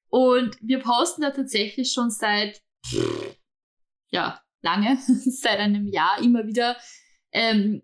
[0.09, 2.61] Und wir posten da tatsächlich schon seit,
[4.09, 6.77] ja, lange, seit einem Jahr immer wieder
[7.31, 7.83] ähm,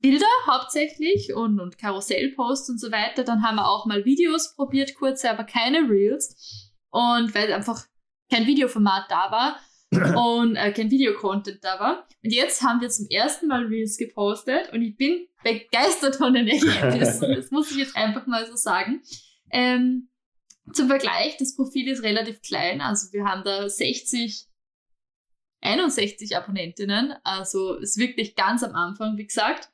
[0.00, 3.24] Bilder hauptsächlich und, und Karussellposts und so weiter.
[3.24, 6.72] Dann haben wir auch mal Videos probiert, kurze, aber keine Reels.
[6.90, 7.84] Und weil einfach
[8.30, 9.60] kein Videoformat da war
[10.40, 12.06] und äh, kein Videocontent da war.
[12.22, 16.48] Und jetzt haben wir zum ersten Mal Reels gepostet und ich bin begeistert von den
[16.48, 17.32] Ergebnissen.
[17.36, 19.02] das muss ich jetzt einfach mal so sagen.
[19.50, 20.08] Ähm,
[20.72, 24.46] zum Vergleich, das Profil ist relativ klein, also wir haben da 60,
[25.62, 29.70] 61 Abonnentinnen, also ist wirklich ganz am Anfang, wie gesagt.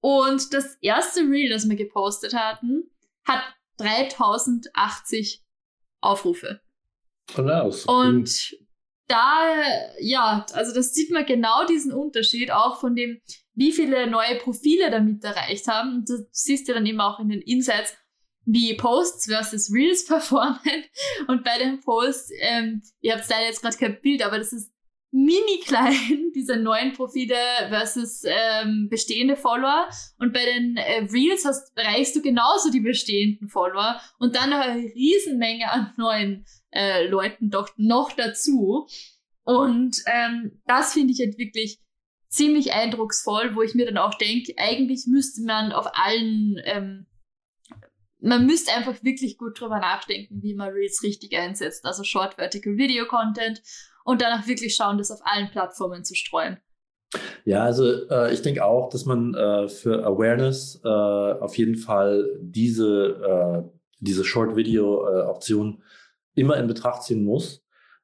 [0.00, 2.90] Und das erste Reel, das wir gepostet hatten,
[3.24, 3.42] hat
[3.76, 5.44] 3080
[6.00, 6.60] Aufrufe.
[7.28, 7.84] Voraus.
[7.86, 8.56] Und
[9.08, 9.54] da,
[10.00, 13.20] ja, also das sieht man genau diesen Unterschied auch von dem,
[13.54, 15.96] wie viele neue Profile damit erreicht haben.
[15.96, 17.94] Und das siehst du dann eben auch in den Insights,
[18.44, 20.84] wie Posts versus Reels performen.
[21.28, 24.71] Und bei den Posts, ähm, ihr habt leider jetzt gerade kein Bild, aber das ist
[25.12, 27.36] mini klein, diese neuen Profile
[27.68, 29.88] versus ähm, bestehende Follower.
[30.18, 34.82] Und bei den äh, Reels hast, erreichst du genauso die bestehenden Follower und dann eine
[34.82, 38.88] Riesenmenge an neuen äh, Leuten doch noch dazu.
[39.44, 41.78] Und ähm, das finde ich halt wirklich
[42.28, 47.06] ziemlich eindrucksvoll, wo ich mir dann auch denke, eigentlich müsste man auf allen, ähm,
[48.20, 51.84] man müsste einfach wirklich gut drüber nachdenken, wie man Reels richtig einsetzt.
[51.84, 53.60] Also Short Vertical Video Content
[54.04, 56.58] und danach wirklich schauen, das auf allen Plattformen zu streuen.
[57.44, 62.28] Ja, also äh, ich denke auch, dass man äh, für Awareness äh, auf jeden Fall
[62.40, 67.62] diese, äh, diese Short-Video-Option äh, immer in Betracht ziehen muss.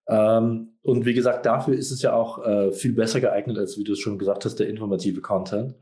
[0.08, 3.84] Ähm, und wie gesagt, dafür ist es ja auch äh, viel besser geeignet, als wie
[3.84, 5.74] du es schon gesagt hast, der informative Content.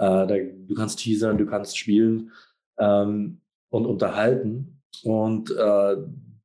[0.00, 2.30] Da, du kannst teasern, du kannst spielen
[2.78, 4.80] ähm, und unterhalten.
[5.02, 5.52] und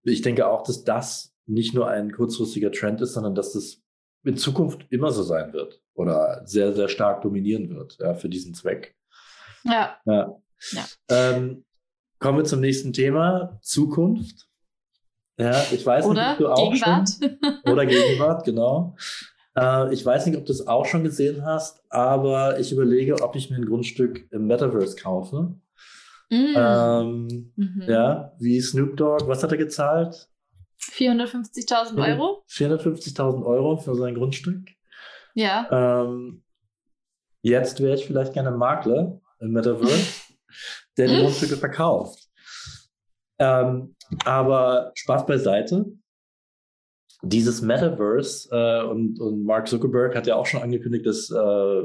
[0.05, 3.81] ich denke auch, dass das nicht nur ein kurzfristiger Trend ist, sondern dass das
[4.23, 8.53] in Zukunft immer so sein wird oder sehr, sehr stark dominieren wird ja, für diesen
[8.53, 8.95] Zweck.
[9.63, 9.97] Ja.
[10.05, 10.35] ja.
[10.71, 10.85] ja.
[11.09, 11.65] Ähm,
[12.19, 14.47] kommen wir zum nächsten Thema, Zukunft.
[15.37, 17.09] Ja, ich weiß oder nicht, ob du auch Gegenwart.
[17.09, 17.37] schon.
[17.73, 18.95] Oder Gegenwart, genau.
[19.57, 23.35] Äh, ich weiß nicht, ob du es auch schon gesehen hast, aber ich überlege, ob
[23.35, 25.55] ich mir ein Grundstück im Metaverse kaufe.
[26.29, 26.53] Mm.
[26.55, 27.83] Ähm, mhm.
[27.87, 30.29] Ja, wie Snoop Dogg, was hat er gezahlt?
[30.91, 32.43] 450.000 Euro?
[32.49, 34.69] 450.000 Euro für sein Grundstück.
[35.33, 36.03] Ja.
[36.03, 36.43] Ähm,
[37.41, 40.23] jetzt wäre ich vielleicht gerne Makler im Metaverse,
[40.97, 42.27] der die Grundstücke verkauft.
[43.39, 45.85] Ähm, aber Spaß beiseite.
[47.21, 51.81] Dieses Metaverse äh, und, und Mark Zuckerberg hat ja auch schon angekündigt, dass äh,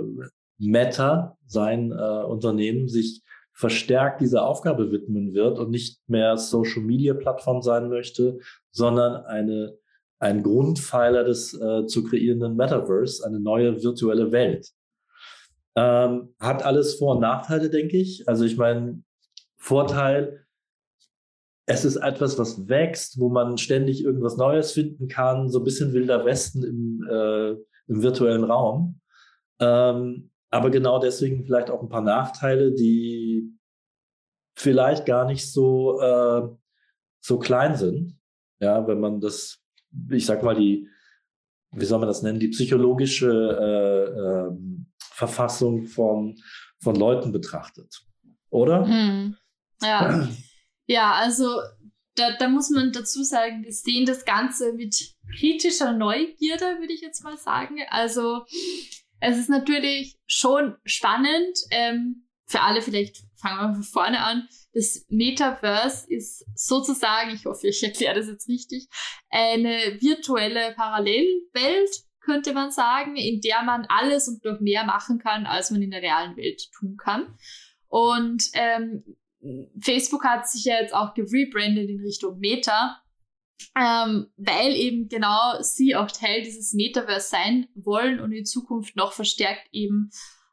[0.58, 3.22] Meta, sein äh, Unternehmen, sich
[3.58, 8.38] verstärkt dieser Aufgabe widmen wird und nicht mehr Social Media Plattform sein möchte,
[8.70, 9.76] sondern eine,
[10.20, 14.70] ein Grundpfeiler des äh, zu kreierenden Metaverse, eine neue virtuelle Welt.
[15.74, 18.28] Ähm, hat alles Vor- und Nachteile, denke ich.
[18.28, 19.02] Also ich meine,
[19.56, 20.46] Vorteil,
[21.66, 25.92] es ist etwas, was wächst, wo man ständig irgendwas Neues finden kann, so ein bisschen
[25.92, 27.50] wilder Westen im, äh,
[27.88, 29.00] im virtuellen Raum.
[29.58, 33.52] Ähm, aber genau deswegen vielleicht auch ein paar Nachteile, die
[34.56, 36.48] vielleicht gar nicht so, äh,
[37.20, 38.18] so klein sind.
[38.60, 39.62] Ja, wenn man das,
[40.10, 40.88] ich sag mal, die,
[41.72, 44.56] wie soll man das nennen, die psychologische äh, äh,
[44.98, 46.40] Verfassung von,
[46.80, 48.04] von Leuten betrachtet.
[48.50, 48.86] Oder?
[48.86, 49.36] Hm.
[49.82, 50.28] Ja.
[50.86, 51.60] ja, also
[52.14, 57.00] da, da muss man dazu sagen, wir sehen das Ganze mit kritischer Neugierde, würde ich
[57.00, 57.76] jetzt mal sagen.
[57.90, 58.44] Also
[59.20, 64.48] es ist natürlich schon spannend, ähm, für alle vielleicht fangen wir von vorne an.
[64.72, 68.88] Das Metaverse ist sozusagen, ich hoffe, ich erkläre das jetzt richtig,
[69.30, 75.46] eine virtuelle Parallelwelt, könnte man sagen, in der man alles und noch mehr machen kann,
[75.46, 77.34] als man in der realen Welt tun kann.
[77.86, 79.04] Und ähm,
[79.80, 83.02] Facebook hat sich ja jetzt auch gerebrandet in Richtung Meta
[83.76, 89.12] ähm, weil eben genau sie auch Teil dieses Metaverse sein wollen und in Zukunft noch
[89.12, 90.10] verstärkt eben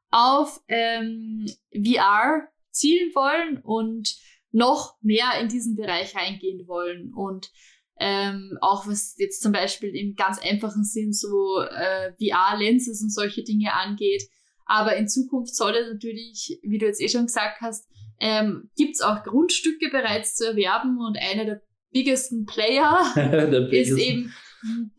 [0.09, 4.15] auf ähm, VR zielen wollen und
[4.51, 7.51] noch mehr in diesen Bereich reingehen wollen und
[7.97, 13.43] ähm, auch was jetzt zum Beispiel im ganz einfachen Sinn so äh, VR-Lenses und solche
[13.43, 14.23] Dinge angeht.
[14.65, 17.87] Aber in Zukunft soll es natürlich, wie du jetzt eh schon gesagt hast,
[18.19, 21.61] ähm, gibt es auch Grundstücke bereits zu erwerben und eine der
[21.95, 23.13] biggesten Player
[23.71, 24.33] ist eben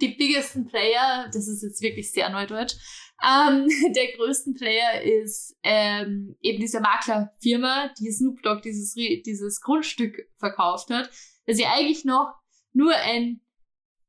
[0.01, 2.75] die biggesten Player, das ist jetzt wirklich sehr neudeutsch,
[3.23, 10.17] ähm, der größten Player ist ähm, eben diese Maklerfirma, die Snoop Dogg dieses, dieses Grundstück
[10.39, 11.11] verkauft hat,
[11.45, 12.33] das ja eigentlich noch
[12.73, 13.43] nur ein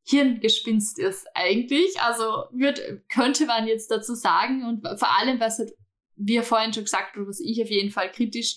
[0.08, 2.00] Hirngespinst ist eigentlich.
[2.00, 5.74] Also wird, könnte man jetzt dazu sagen und vor allem, was halt,
[6.16, 8.56] wir vorhin schon gesagt haben, was ich auf jeden Fall kritisch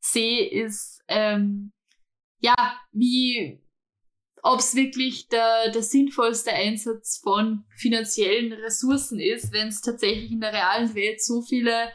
[0.00, 1.72] sehe, ist ähm,
[2.40, 2.54] ja,
[2.92, 3.60] wie
[4.48, 10.40] ob es wirklich der, der sinnvollste Einsatz von finanziellen Ressourcen ist, wenn es tatsächlich in
[10.40, 11.90] der realen Welt so viele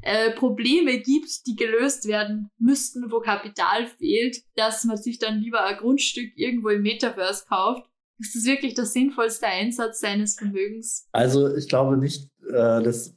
[0.00, 5.62] äh, Probleme gibt, die gelöst werden müssten, wo Kapital fehlt, dass man sich dann lieber
[5.64, 7.84] ein Grundstück irgendwo im Metaverse kauft.
[8.18, 11.06] Ist das wirklich der sinnvollste Einsatz seines Vermögens?
[11.12, 13.14] Also ich glaube nicht, äh, dass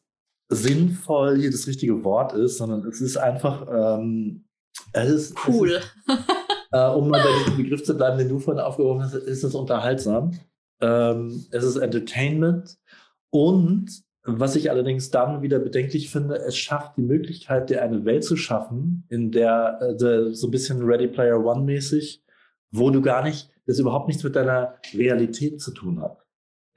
[0.50, 4.44] sinnvoll hier das richtige Wort ist, sondern es ist einfach ähm,
[4.94, 5.72] es ist, cool.
[5.72, 6.26] Es ist,
[6.72, 9.56] äh, um mal bei diesem Begriff zu bleiben, den du vorhin aufgeworfen hast, ist es
[9.56, 10.32] unterhaltsam.
[10.82, 12.78] Ähm, es ist Entertainment.
[13.30, 18.24] Und was ich allerdings dann wieder bedenklich finde, es schafft die Möglichkeit, dir eine Welt
[18.24, 22.24] zu schaffen, in der äh, so ein bisschen Ready Player One mäßig,
[22.72, 26.18] wo du gar nicht, das überhaupt nichts mit deiner Realität zu tun hat.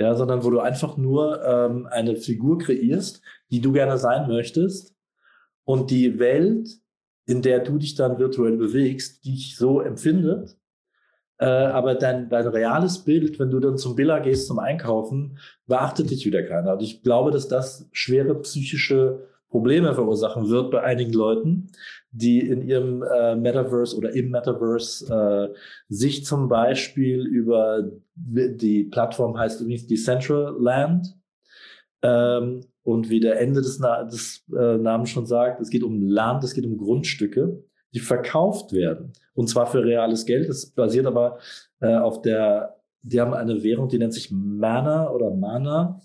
[0.00, 4.94] Ja, sondern wo du einfach nur ähm, eine Figur kreierst, die du gerne sein möchtest.
[5.64, 6.68] Und die Welt
[7.26, 10.56] in der du dich dann virtuell bewegst, dich so empfindet.
[11.38, 16.10] Äh, aber dein, dein reales Bild, wenn du dann zum Billa gehst zum Einkaufen, beachtet
[16.10, 16.74] dich wieder keiner.
[16.74, 21.68] Und ich glaube, dass das schwere psychische Probleme verursachen wird bei einigen Leuten,
[22.10, 25.54] die in ihrem äh, Metaverse oder im Metaverse äh,
[25.88, 31.16] sich zum Beispiel über die Plattform heißt übrigens Decentraland
[32.04, 36.02] ähm, und wie der Ende des, Na des äh, Namens schon sagt, es geht um
[36.02, 37.64] Land, es geht um Grundstücke,
[37.94, 39.12] die verkauft werden.
[39.32, 40.48] Und zwar für reales Geld.
[40.48, 41.38] Das basiert aber
[41.80, 46.00] äh, auf der, die haben eine Währung, die nennt sich Mana oder Mana.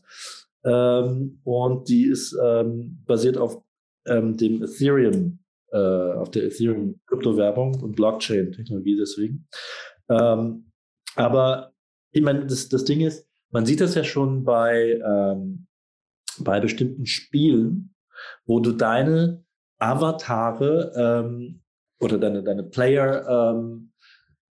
[0.63, 3.61] Ähm, und die ist ähm, basiert auf
[4.07, 5.39] ähm, dem Ethereum
[5.71, 9.47] äh, auf der Ethereum-Kryptowährung und Blockchain-Technologie deswegen.
[10.09, 10.71] Ähm,
[11.15, 11.73] aber
[12.11, 15.67] ich meine, das, das Ding ist, man sieht das ja schon bei, ähm,
[16.43, 17.93] bei bestimmten Spielen,
[18.45, 19.43] wo du deine
[19.79, 21.61] Avatare ähm,
[21.99, 23.91] oder deine, deine Player ähm,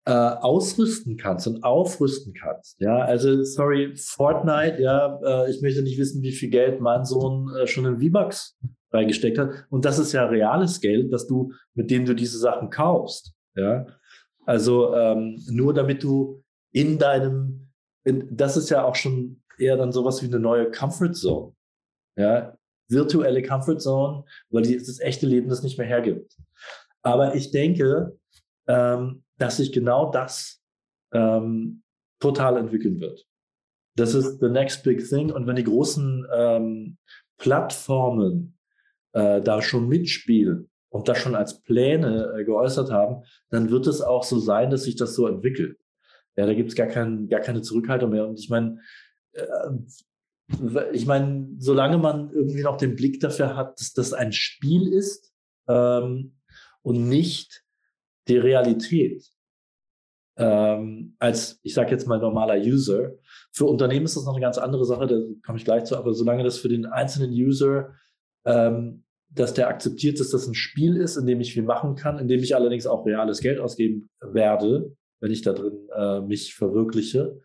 [0.06, 2.80] äh, ausrüsten kannst und aufrüsten kannst.
[2.80, 7.52] Ja, also sorry, Fortnite, ja, äh, ich möchte nicht wissen, wie viel Geld mein Sohn
[7.56, 8.56] äh, schon in V-Bucks
[8.92, 9.66] reingesteckt hat.
[9.68, 13.32] Und das ist ja reales Geld, dass du, mit dem du diese Sachen kaufst.
[13.56, 13.86] Ja,
[14.44, 17.72] also ähm, nur damit du in deinem,
[18.04, 21.55] in, das ist ja auch schon eher dann sowas wie eine neue Comfort Zone.
[22.16, 22.56] Ja,
[22.88, 26.36] virtuelle Comfort Zone, weil die, das echte Leben das nicht mehr hergibt.
[27.02, 28.18] Aber ich denke,
[28.66, 30.62] ähm, dass sich genau das
[31.12, 31.82] ähm,
[32.20, 33.26] total entwickeln wird.
[33.96, 35.32] Das ist the next big thing.
[35.32, 36.98] Und wenn die großen ähm,
[37.38, 38.58] Plattformen
[39.12, 44.00] äh, da schon mitspielen und das schon als Pläne äh, geäußert haben, dann wird es
[44.00, 45.78] auch so sein, dass sich das so entwickelt.
[46.36, 48.26] Ja, da gibt es gar, kein, gar keine Zurückhaltung mehr.
[48.26, 48.80] Und ich meine,
[49.32, 49.70] äh,
[50.92, 55.32] ich meine, solange man irgendwie noch den Blick dafür hat, dass das ein Spiel ist
[55.68, 56.36] ähm,
[56.82, 57.64] und nicht
[58.28, 59.24] die Realität,
[60.36, 63.12] ähm, als, ich sage jetzt mal, normaler User.
[63.52, 66.12] Für Unternehmen ist das noch eine ganz andere Sache, da komme ich gleich zu, aber
[66.12, 67.94] solange das für den einzelnen User,
[68.44, 72.18] ähm, dass der akzeptiert, dass das ein Spiel ist, in dem ich viel machen kann,
[72.18, 76.54] in dem ich allerdings auch reales Geld ausgeben werde, wenn ich da drin äh, mich
[76.54, 77.40] verwirkliche,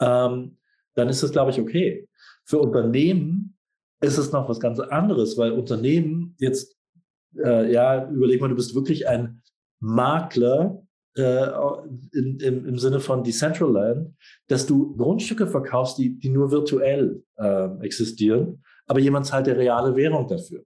[0.00, 0.56] ähm,
[0.94, 2.08] dann ist das, glaube ich, okay.
[2.50, 3.56] Für Unternehmen
[4.00, 6.76] ist es noch was ganz anderes, weil Unternehmen jetzt,
[7.36, 9.40] äh, ja, überleg mal, du bist wirklich ein
[9.78, 10.82] Makler
[11.16, 11.46] äh,
[12.12, 14.16] in, im, im Sinne von Decentraland,
[14.48, 19.94] dass du Grundstücke verkaufst, die, die nur virtuell äh, existieren, aber jemand zahlt der reale
[19.94, 20.64] Währung dafür.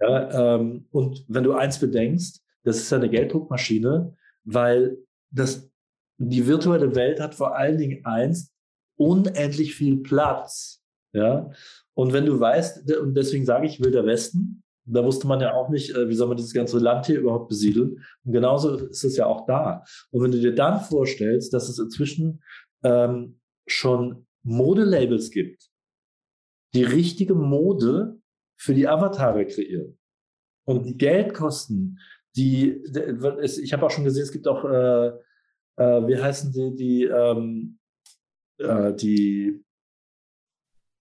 [0.00, 4.98] Ja, ähm, und wenn du eins bedenkst, das ist ja eine Gelddruckmaschine, weil
[5.30, 5.70] das,
[6.16, 8.52] die virtuelle Welt hat vor allen Dingen eins,
[8.96, 10.77] unendlich viel Platz.
[11.12, 11.50] Ja,
[11.94, 15.68] und wenn du weißt, und deswegen sage ich Wilder Westen, da wusste man ja auch
[15.68, 18.04] nicht, äh, wie soll man dieses ganze Land hier überhaupt besiedeln.
[18.24, 19.84] Und genauso ist es ja auch da.
[20.10, 22.42] Und wenn du dir dann vorstellst, dass es inzwischen
[22.82, 25.70] ähm, schon Modelabels gibt,
[26.74, 28.18] die richtige Mode
[28.56, 29.98] für die Avatare kreieren
[30.64, 31.98] und die Geldkosten,
[32.36, 32.82] die,
[33.42, 35.08] ich habe auch schon gesehen, es gibt auch, äh,
[35.76, 37.78] äh, wie heißen die, die, ähm,
[38.58, 39.64] äh, die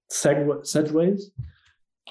[0.08, 1.34] Segways?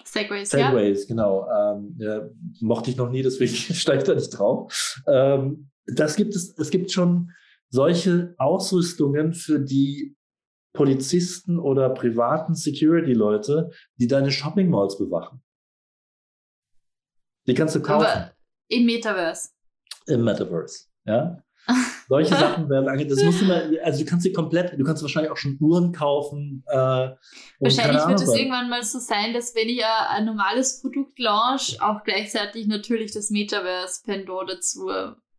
[0.04, 1.08] Segways, Segways, ja.
[1.08, 1.48] genau.
[1.50, 2.28] Ähm, ja,
[2.60, 5.02] mochte ich noch nie, deswegen steige ich da nicht drauf.
[5.06, 7.32] Ähm, das gibt es, es gibt schon
[7.70, 10.16] solche Ausrüstungen für die
[10.72, 15.42] Polizisten oder privaten Security-Leute, die deine Shopping-Malls bewachen.
[17.46, 18.06] Die kannst du kaufen.
[18.06, 18.32] Aber
[18.68, 19.50] Im Metaverse.
[20.06, 21.42] Im Metaverse, ja.
[22.08, 25.02] Solche Sachen werden ange das musst du mal, also du kannst dir komplett, du kannst
[25.02, 26.62] wahrscheinlich auch schon Uhren kaufen.
[26.68, 26.76] Äh,
[27.60, 32.04] wahrscheinlich wird es irgendwann mal so sein, dass wenn ich ein, normales Produkt launch, auch
[32.04, 34.88] gleichzeitig natürlich das Metaverse Pendant dazu.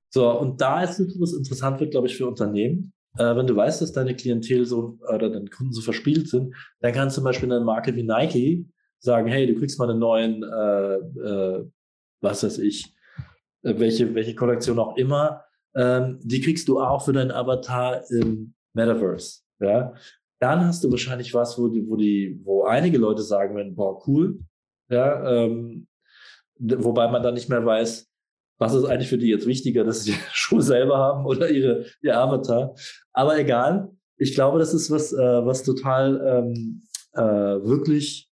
[0.10, 2.93] So, und da ist es interessant wird, glaube ich, für Unternehmen.
[3.17, 6.93] Äh, wenn du weißt, dass deine Klientel so oder deine Kunden so verspielt sind, dann
[6.93, 8.67] kannst du zum Beispiel eine Marke wie Nike
[8.99, 11.65] sagen, hey, du kriegst mal einen neuen, äh, äh,
[12.21, 12.95] was weiß ich,
[13.63, 15.43] äh, welche, welche Kollektion auch immer,
[15.78, 19.42] ähm, die kriegst du auch für deinen Avatar im Metaverse.
[19.60, 19.94] Ja?
[20.40, 24.06] Dann hast du wahrscheinlich was, wo die, wo die, wo einige Leute sagen werden, boah,
[24.08, 24.40] cool.
[24.90, 25.88] Ja, ähm,
[26.60, 28.10] wobei man dann nicht mehr weiß,
[28.58, 31.86] was ist eigentlich für die jetzt wichtiger, dass sie die Schuhe selber haben oder ihre,
[32.02, 32.76] ihr Avatar.
[33.13, 33.92] Aber egal.
[34.20, 38.32] Ich glaube, das ist was, äh, was total ähm, äh, wirklich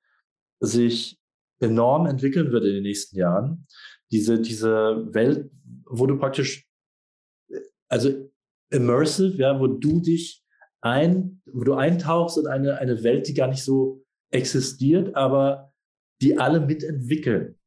[0.60, 1.20] sich
[1.60, 3.68] enorm entwickeln wird in den nächsten Jahren.
[4.12, 5.52] Diese, diese Welt,
[5.86, 6.67] wo du praktisch
[7.90, 8.10] also
[8.70, 10.44] immersive, ja, wo du dich
[10.82, 15.74] ein, wo du eintauchst in eine, eine Welt, die gar nicht so existiert, aber
[16.22, 17.58] die alle mitentwickeln.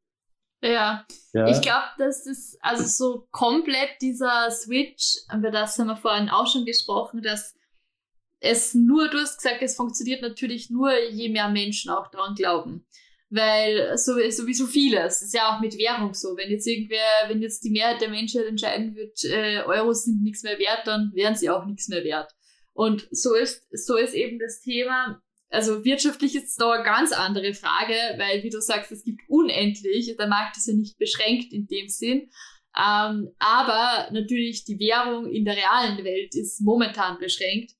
[0.62, 1.06] Ja.
[1.32, 1.48] ja.
[1.48, 6.46] Ich glaube, dass das, also so komplett dieser Switch, über das haben wir vorhin auch
[6.46, 7.56] schon gesprochen, dass
[8.40, 12.86] es nur, du hast gesagt, es funktioniert natürlich nur, je mehr Menschen auch dran glauben.
[13.32, 16.36] Weil so, sowieso vieles, ist ja auch mit Währung so.
[16.36, 20.42] Wenn jetzt irgendwer, wenn jetzt die Mehrheit der Menschheit entscheiden wird, äh, Euros sind nichts
[20.42, 22.32] mehr wert, dann wären sie auch nichts mehr wert.
[22.72, 25.22] Und so ist, so ist eben das Thema.
[25.48, 29.20] Also wirtschaftlich ist es da eine ganz andere Frage, weil, wie du sagst, es gibt
[29.28, 32.30] unendlich, der Markt ist ja nicht beschränkt in dem Sinn.
[32.76, 37.72] Ähm, aber natürlich die Währung in der realen Welt ist momentan beschränkt.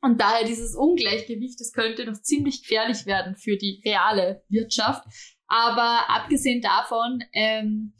[0.00, 5.04] Und daher dieses Ungleichgewicht, das könnte noch ziemlich gefährlich werden für die reale Wirtschaft.
[5.48, 7.94] Aber abgesehen davon, ähm,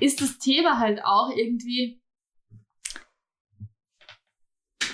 [0.00, 2.00] ist das Thema halt auch irgendwie,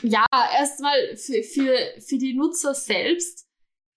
[0.02, 3.46] ja, erstmal für, für, für die Nutzer selbst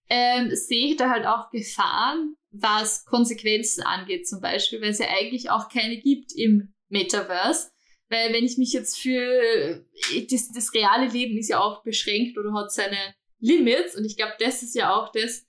[0.09, 5.07] ähm, sehe ich da halt auch Gefahren, was Konsequenzen angeht, zum Beispiel, weil es ja
[5.09, 7.71] eigentlich auch keine gibt im Metaverse.
[8.15, 9.83] Weil wenn ich mich jetzt für
[10.31, 12.97] das, das reale Leben ist ja auch beschränkt oder hat seine
[13.39, 15.45] Limits und ich glaube, das ist ja auch das,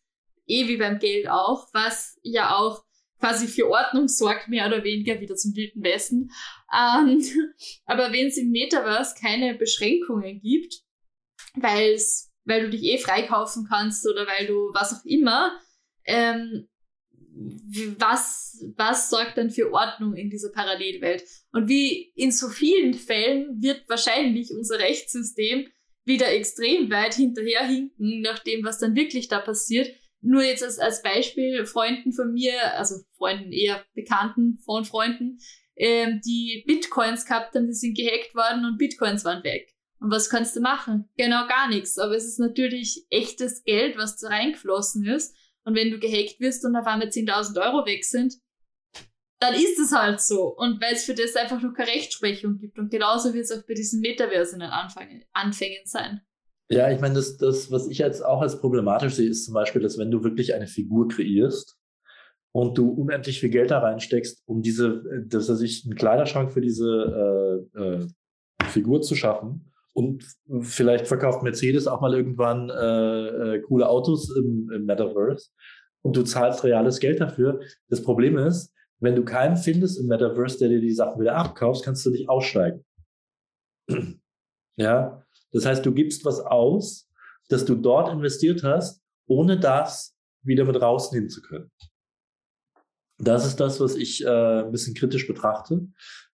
[0.49, 2.83] eh wie beim Geld auch, was ja auch
[3.21, 6.33] quasi für Ordnung sorgt, mehr oder weniger wieder zum Wilden Westen.
[6.77, 7.23] Ähm,
[7.85, 10.83] aber wenn es im Metaverse keine Beschränkungen gibt,
[11.55, 11.89] weil
[12.47, 15.57] du dich eh freikaufen kannst oder weil du was auch immer,
[16.05, 16.69] ähm,
[17.99, 21.23] was, was sorgt dann für Ordnung in dieser Parallelwelt?
[21.53, 25.67] Und wie in so vielen Fällen wird wahrscheinlich unser Rechtssystem
[26.05, 29.91] wieder extrem weit hinterherhinken, nach dem, was dann wirklich da passiert.
[30.21, 35.39] Nur jetzt als, als Beispiel, Freunden von mir, also Freunden eher Bekannten von Freunden,
[35.77, 39.69] ähm, die Bitcoins gehabt haben, die sind gehackt worden und Bitcoins waren weg.
[40.01, 41.09] Und was kannst du machen?
[41.17, 41.99] Genau gar nichts.
[41.99, 45.35] Aber es ist natürlich echtes Geld, was da reingeflossen ist.
[45.67, 48.35] Und wenn du gehackt wirst und auf einmal 10.000 Euro weg sind,
[49.41, 50.55] dann ist es halt so.
[50.57, 52.79] Und weil es für das einfach nur keine Rechtsprechung gibt.
[52.79, 56.21] Und genauso wird es auch bei diesen Metaverse in den Anfängen, sein.
[56.69, 59.83] Ja, ich meine, das, das, was ich jetzt auch als problematisch sehe, ist zum Beispiel,
[59.83, 61.77] dass wenn du wirklich eine Figur kreierst
[62.53, 66.61] und du unendlich viel Geld da reinsteckst, um diese, dass er sich einen Kleiderschrank für
[66.61, 68.07] diese äh, äh,
[68.69, 70.27] Figur zu schaffen, und
[70.61, 75.49] vielleicht verkauft Mercedes auch mal irgendwann äh, äh, coole Autos im, im Metaverse.
[76.03, 77.61] Und du zahlst reales Geld dafür.
[77.89, 81.83] Das Problem ist, wenn du keinen findest im Metaverse, der dir die Sachen wieder abkaufst,
[81.83, 82.85] kannst du nicht aussteigen.
[84.77, 87.09] ja, das heißt, du gibst was aus,
[87.49, 90.77] das du dort investiert hast, ohne das wieder mit
[91.11, 91.71] hin zu können.
[93.19, 94.29] Das ist das, was ich äh,
[94.61, 95.89] ein bisschen kritisch betrachte.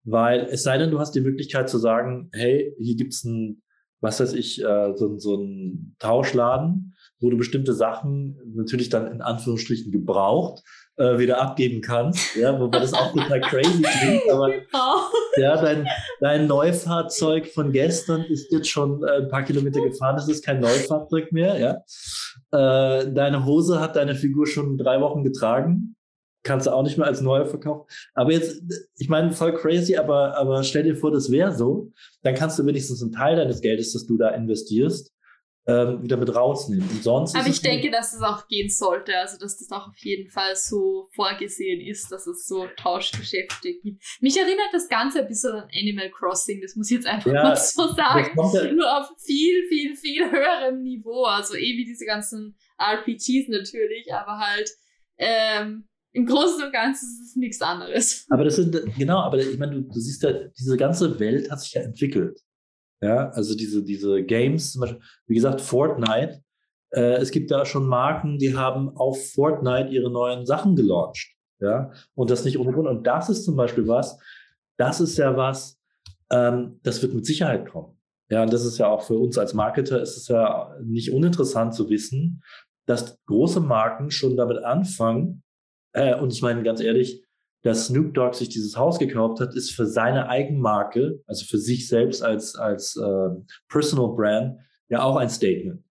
[0.05, 3.63] Weil es sei denn, du hast die Möglichkeit zu sagen, hey, hier gibt's ein,
[4.01, 9.21] was weiß ich, äh, so, so ein Tauschladen, wo du bestimmte Sachen natürlich dann in
[9.21, 10.63] Anführungsstrichen gebraucht
[11.01, 14.51] äh, wieder abgeben kannst, ja, wobei das auch total crazy klingt, aber
[15.37, 15.87] ja, dein,
[16.21, 20.61] dein Neufahrzeug von gestern ist jetzt schon äh, ein paar Kilometer gefahren, das ist kein
[20.61, 21.83] Neufahrzeug mehr, ja.
[22.53, 25.97] Äh, deine Hose hat deine Figur schon drei Wochen getragen,
[26.43, 27.87] kannst du auch nicht mehr als neuer verkaufen.
[28.15, 28.63] Aber jetzt,
[28.97, 32.67] ich meine, voll crazy, aber, aber stell dir vor, das wäre so, dann kannst du
[32.67, 35.13] wenigstens einen Teil deines Geldes, das du da investierst,
[35.67, 36.89] ähm, wieder mit rausnehmen.
[36.89, 39.99] Und sonst aber ich denke, dass es auch gehen sollte, also dass das auch auf
[39.99, 44.03] jeden Fall so vorgesehen ist, dass es so Tauschgeschäfte gibt.
[44.21, 47.43] Mich erinnert das Ganze ein bisschen an Animal Crossing, das muss ich jetzt einfach ja,
[47.43, 48.31] mal so sagen.
[48.55, 54.13] Ja Nur auf viel, viel, viel höherem Niveau, also eh wie diese ganzen RPGs natürlich,
[54.15, 54.71] aber halt
[55.19, 58.27] ähm, im Großen und Ganzen ist es nichts anderes.
[58.31, 61.61] Aber das sind, genau, aber ich meine, du, du siehst ja, diese ganze Welt hat
[61.61, 62.41] sich ja entwickelt.
[63.03, 66.43] Ja, also diese, diese Games, zum Beispiel, wie gesagt, Fortnite,
[66.91, 71.35] äh, es gibt da schon Marken, die haben auf Fortnite ihre neuen Sachen gelauncht.
[71.61, 72.89] Ja, und das nicht ohne Grund.
[72.89, 74.19] Und das ist zum Beispiel was,
[74.79, 75.79] das ist ja was,
[76.31, 77.99] ähm, das wird mit Sicherheit kommen.
[78.31, 81.75] Ja, und das ist ja auch für uns als Marketer, ist es ja nicht uninteressant
[81.75, 82.43] zu wissen,
[82.87, 85.43] dass große Marken schon damit anfangen,
[85.93, 87.25] äh, und ich meine ganz ehrlich,
[87.63, 91.89] dass Snoop Dogg sich dieses Haus gekauft hat, ist für seine Eigenmarke, also für sich
[91.89, 93.29] selbst als, als äh,
[93.69, 95.83] Personal Brand, ja auch ein Statement.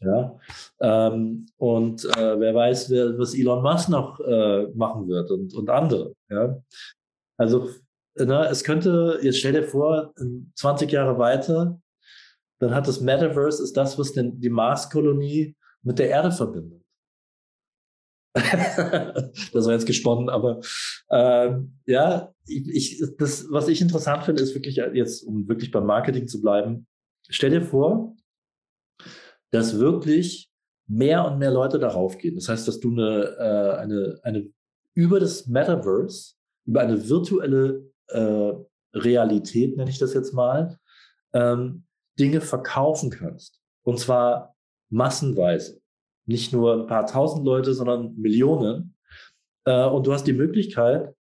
[0.00, 0.38] Ja,
[0.80, 5.68] ähm, und äh, wer weiß, wer, was Elon Musk noch äh, machen wird und, und
[5.70, 6.14] andere.
[6.30, 6.62] Ja,
[7.36, 7.68] also
[8.14, 10.12] na, es könnte, jetzt stell dir vor,
[10.54, 11.80] 20 Jahre weiter,
[12.60, 16.82] dann hat das Metaverse ist das, was denn die Mars-Kolonie mit der Erde verbindet.
[18.34, 20.60] das war jetzt gesponnen, aber
[21.08, 21.56] äh,
[21.86, 26.40] ja, ich, das, was ich interessant finde, ist wirklich jetzt, um wirklich beim Marketing zu
[26.40, 26.86] bleiben,
[27.28, 28.16] stell dir vor,
[29.50, 30.50] dass wirklich
[30.86, 32.36] mehr und mehr Leute darauf gehen.
[32.36, 34.50] Das heißt, dass du eine, äh, eine, eine
[34.94, 36.34] über das Metaverse,
[36.66, 38.52] über eine virtuelle äh,
[38.94, 40.78] Realität, nenne ich das jetzt mal,
[41.32, 41.84] ähm,
[42.18, 43.60] Dinge verkaufen kannst.
[43.82, 44.56] Und zwar
[44.90, 45.80] massenweise
[46.28, 48.94] nicht nur ein paar tausend Leute, sondern Millionen.
[49.64, 51.14] Äh, und du hast die Möglichkeit,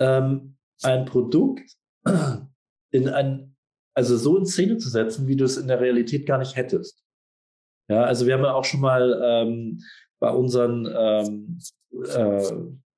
[0.00, 1.62] ähm, ein Produkt
[2.90, 3.56] in ein,
[3.94, 7.04] also so in Szene zu setzen, wie du es in der Realität gar nicht hättest.
[7.88, 9.80] Ja, also wir haben ja auch schon mal ähm,
[10.18, 11.58] bei unseren ähm,
[11.92, 12.52] äh,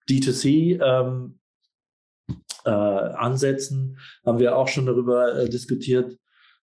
[0.09, 1.39] D2C ähm,
[2.65, 6.17] äh, Ansätzen haben wir auch schon darüber äh, diskutiert,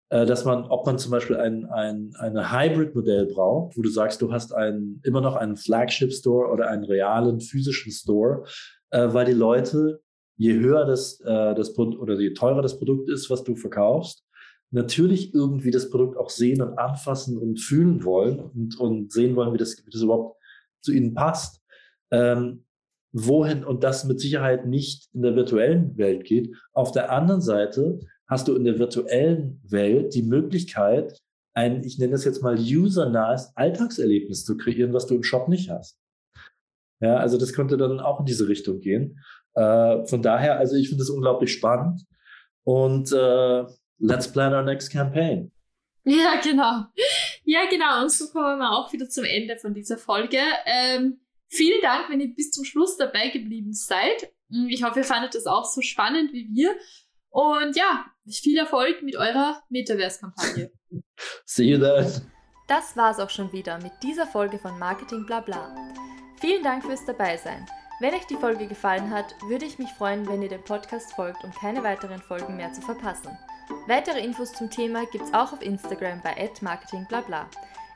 [0.10, 4.32] dass man, ob man zum Beispiel ein, ein eine Hybrid-Modell braucht, wo du sagst, du
[4.32, 8.44] hast einen, immer noch einen Flagship-Store oder einen realen physischen Store,
[8.90, 10.02] äh, weil die Leute
[10.36, 14.26] je höher das, äh, das Produkt oder je teurer das Produkt ist, was du verkaufst,
[14.72, 19.54] natürlich irgendwie das Produkt auch sehen und anfassen und fühlen wollen und, und sehen wollen,
[19.54, 20.38] wie das, wie das überhaupt
[20.82, 21.62] zu ihnen passt.
[22.12, 22.66] Ähm,
[23.12, 26.56] wohin und das mit Sicherheit nicht in der virtuellen Welt geht.
[26.74, 28.00] Auf der anderen Seite
[28.30, 31.20] hast du in der virtuellen Welt die Möglichkeit,
[31.56, 35.70] ein, ich nenne das jetzt mal usernahes Alltagserlebnis zu kreieren, was du im Shop nicht
[35.70, 35.98] hast.
[37.02, 39.20] Ja, also das könnte dann auch in diese Richtung gehen.
[39.56, 42.06] Äh, von daher, also ich finde es unglaublich spannend
[42.64, 43.66] und äh,
[43.98, 45.52] let's plan our next campaign.
[46.06, 46.86] Ja, genau.
[47.44, 48.02] Ja, genau.
[48.02, 50.40] Und so kommen wir auch wieder zum Ende von dieser Folge.
[50.66, 51.20] Ähm,
[51.50, 54.32] vielen Dank, wenn ihr bis zum Schluss dabei geblieben seid.
[54.70, 56.76] Ich hoffe, ihr fandet das auch so spannend wie wir.
[57.30, 60.72] Und ja, viel Erfolg mit eurer Metaverse-Kampagne.
[61.46, 62.06] See you then.
[62.68, 65.76] Das war's auch schon wieder mit dieser Folge von Marketing Blabla.
[66.40, 67.66] Vielen Dank fürs Dabeisein.
[68.00, 71.44] Wenn euch die Folge gefallen hat, würde ich mich freuen, wenn ihr dem Podcast folgt,
[71.44, 73.38] um keine weiteren Folgen mehr zu verpassen.
[73.88, 77.50] Weitere Infos zum Thema gibt's auch auf Instagram bei @marketingblabla.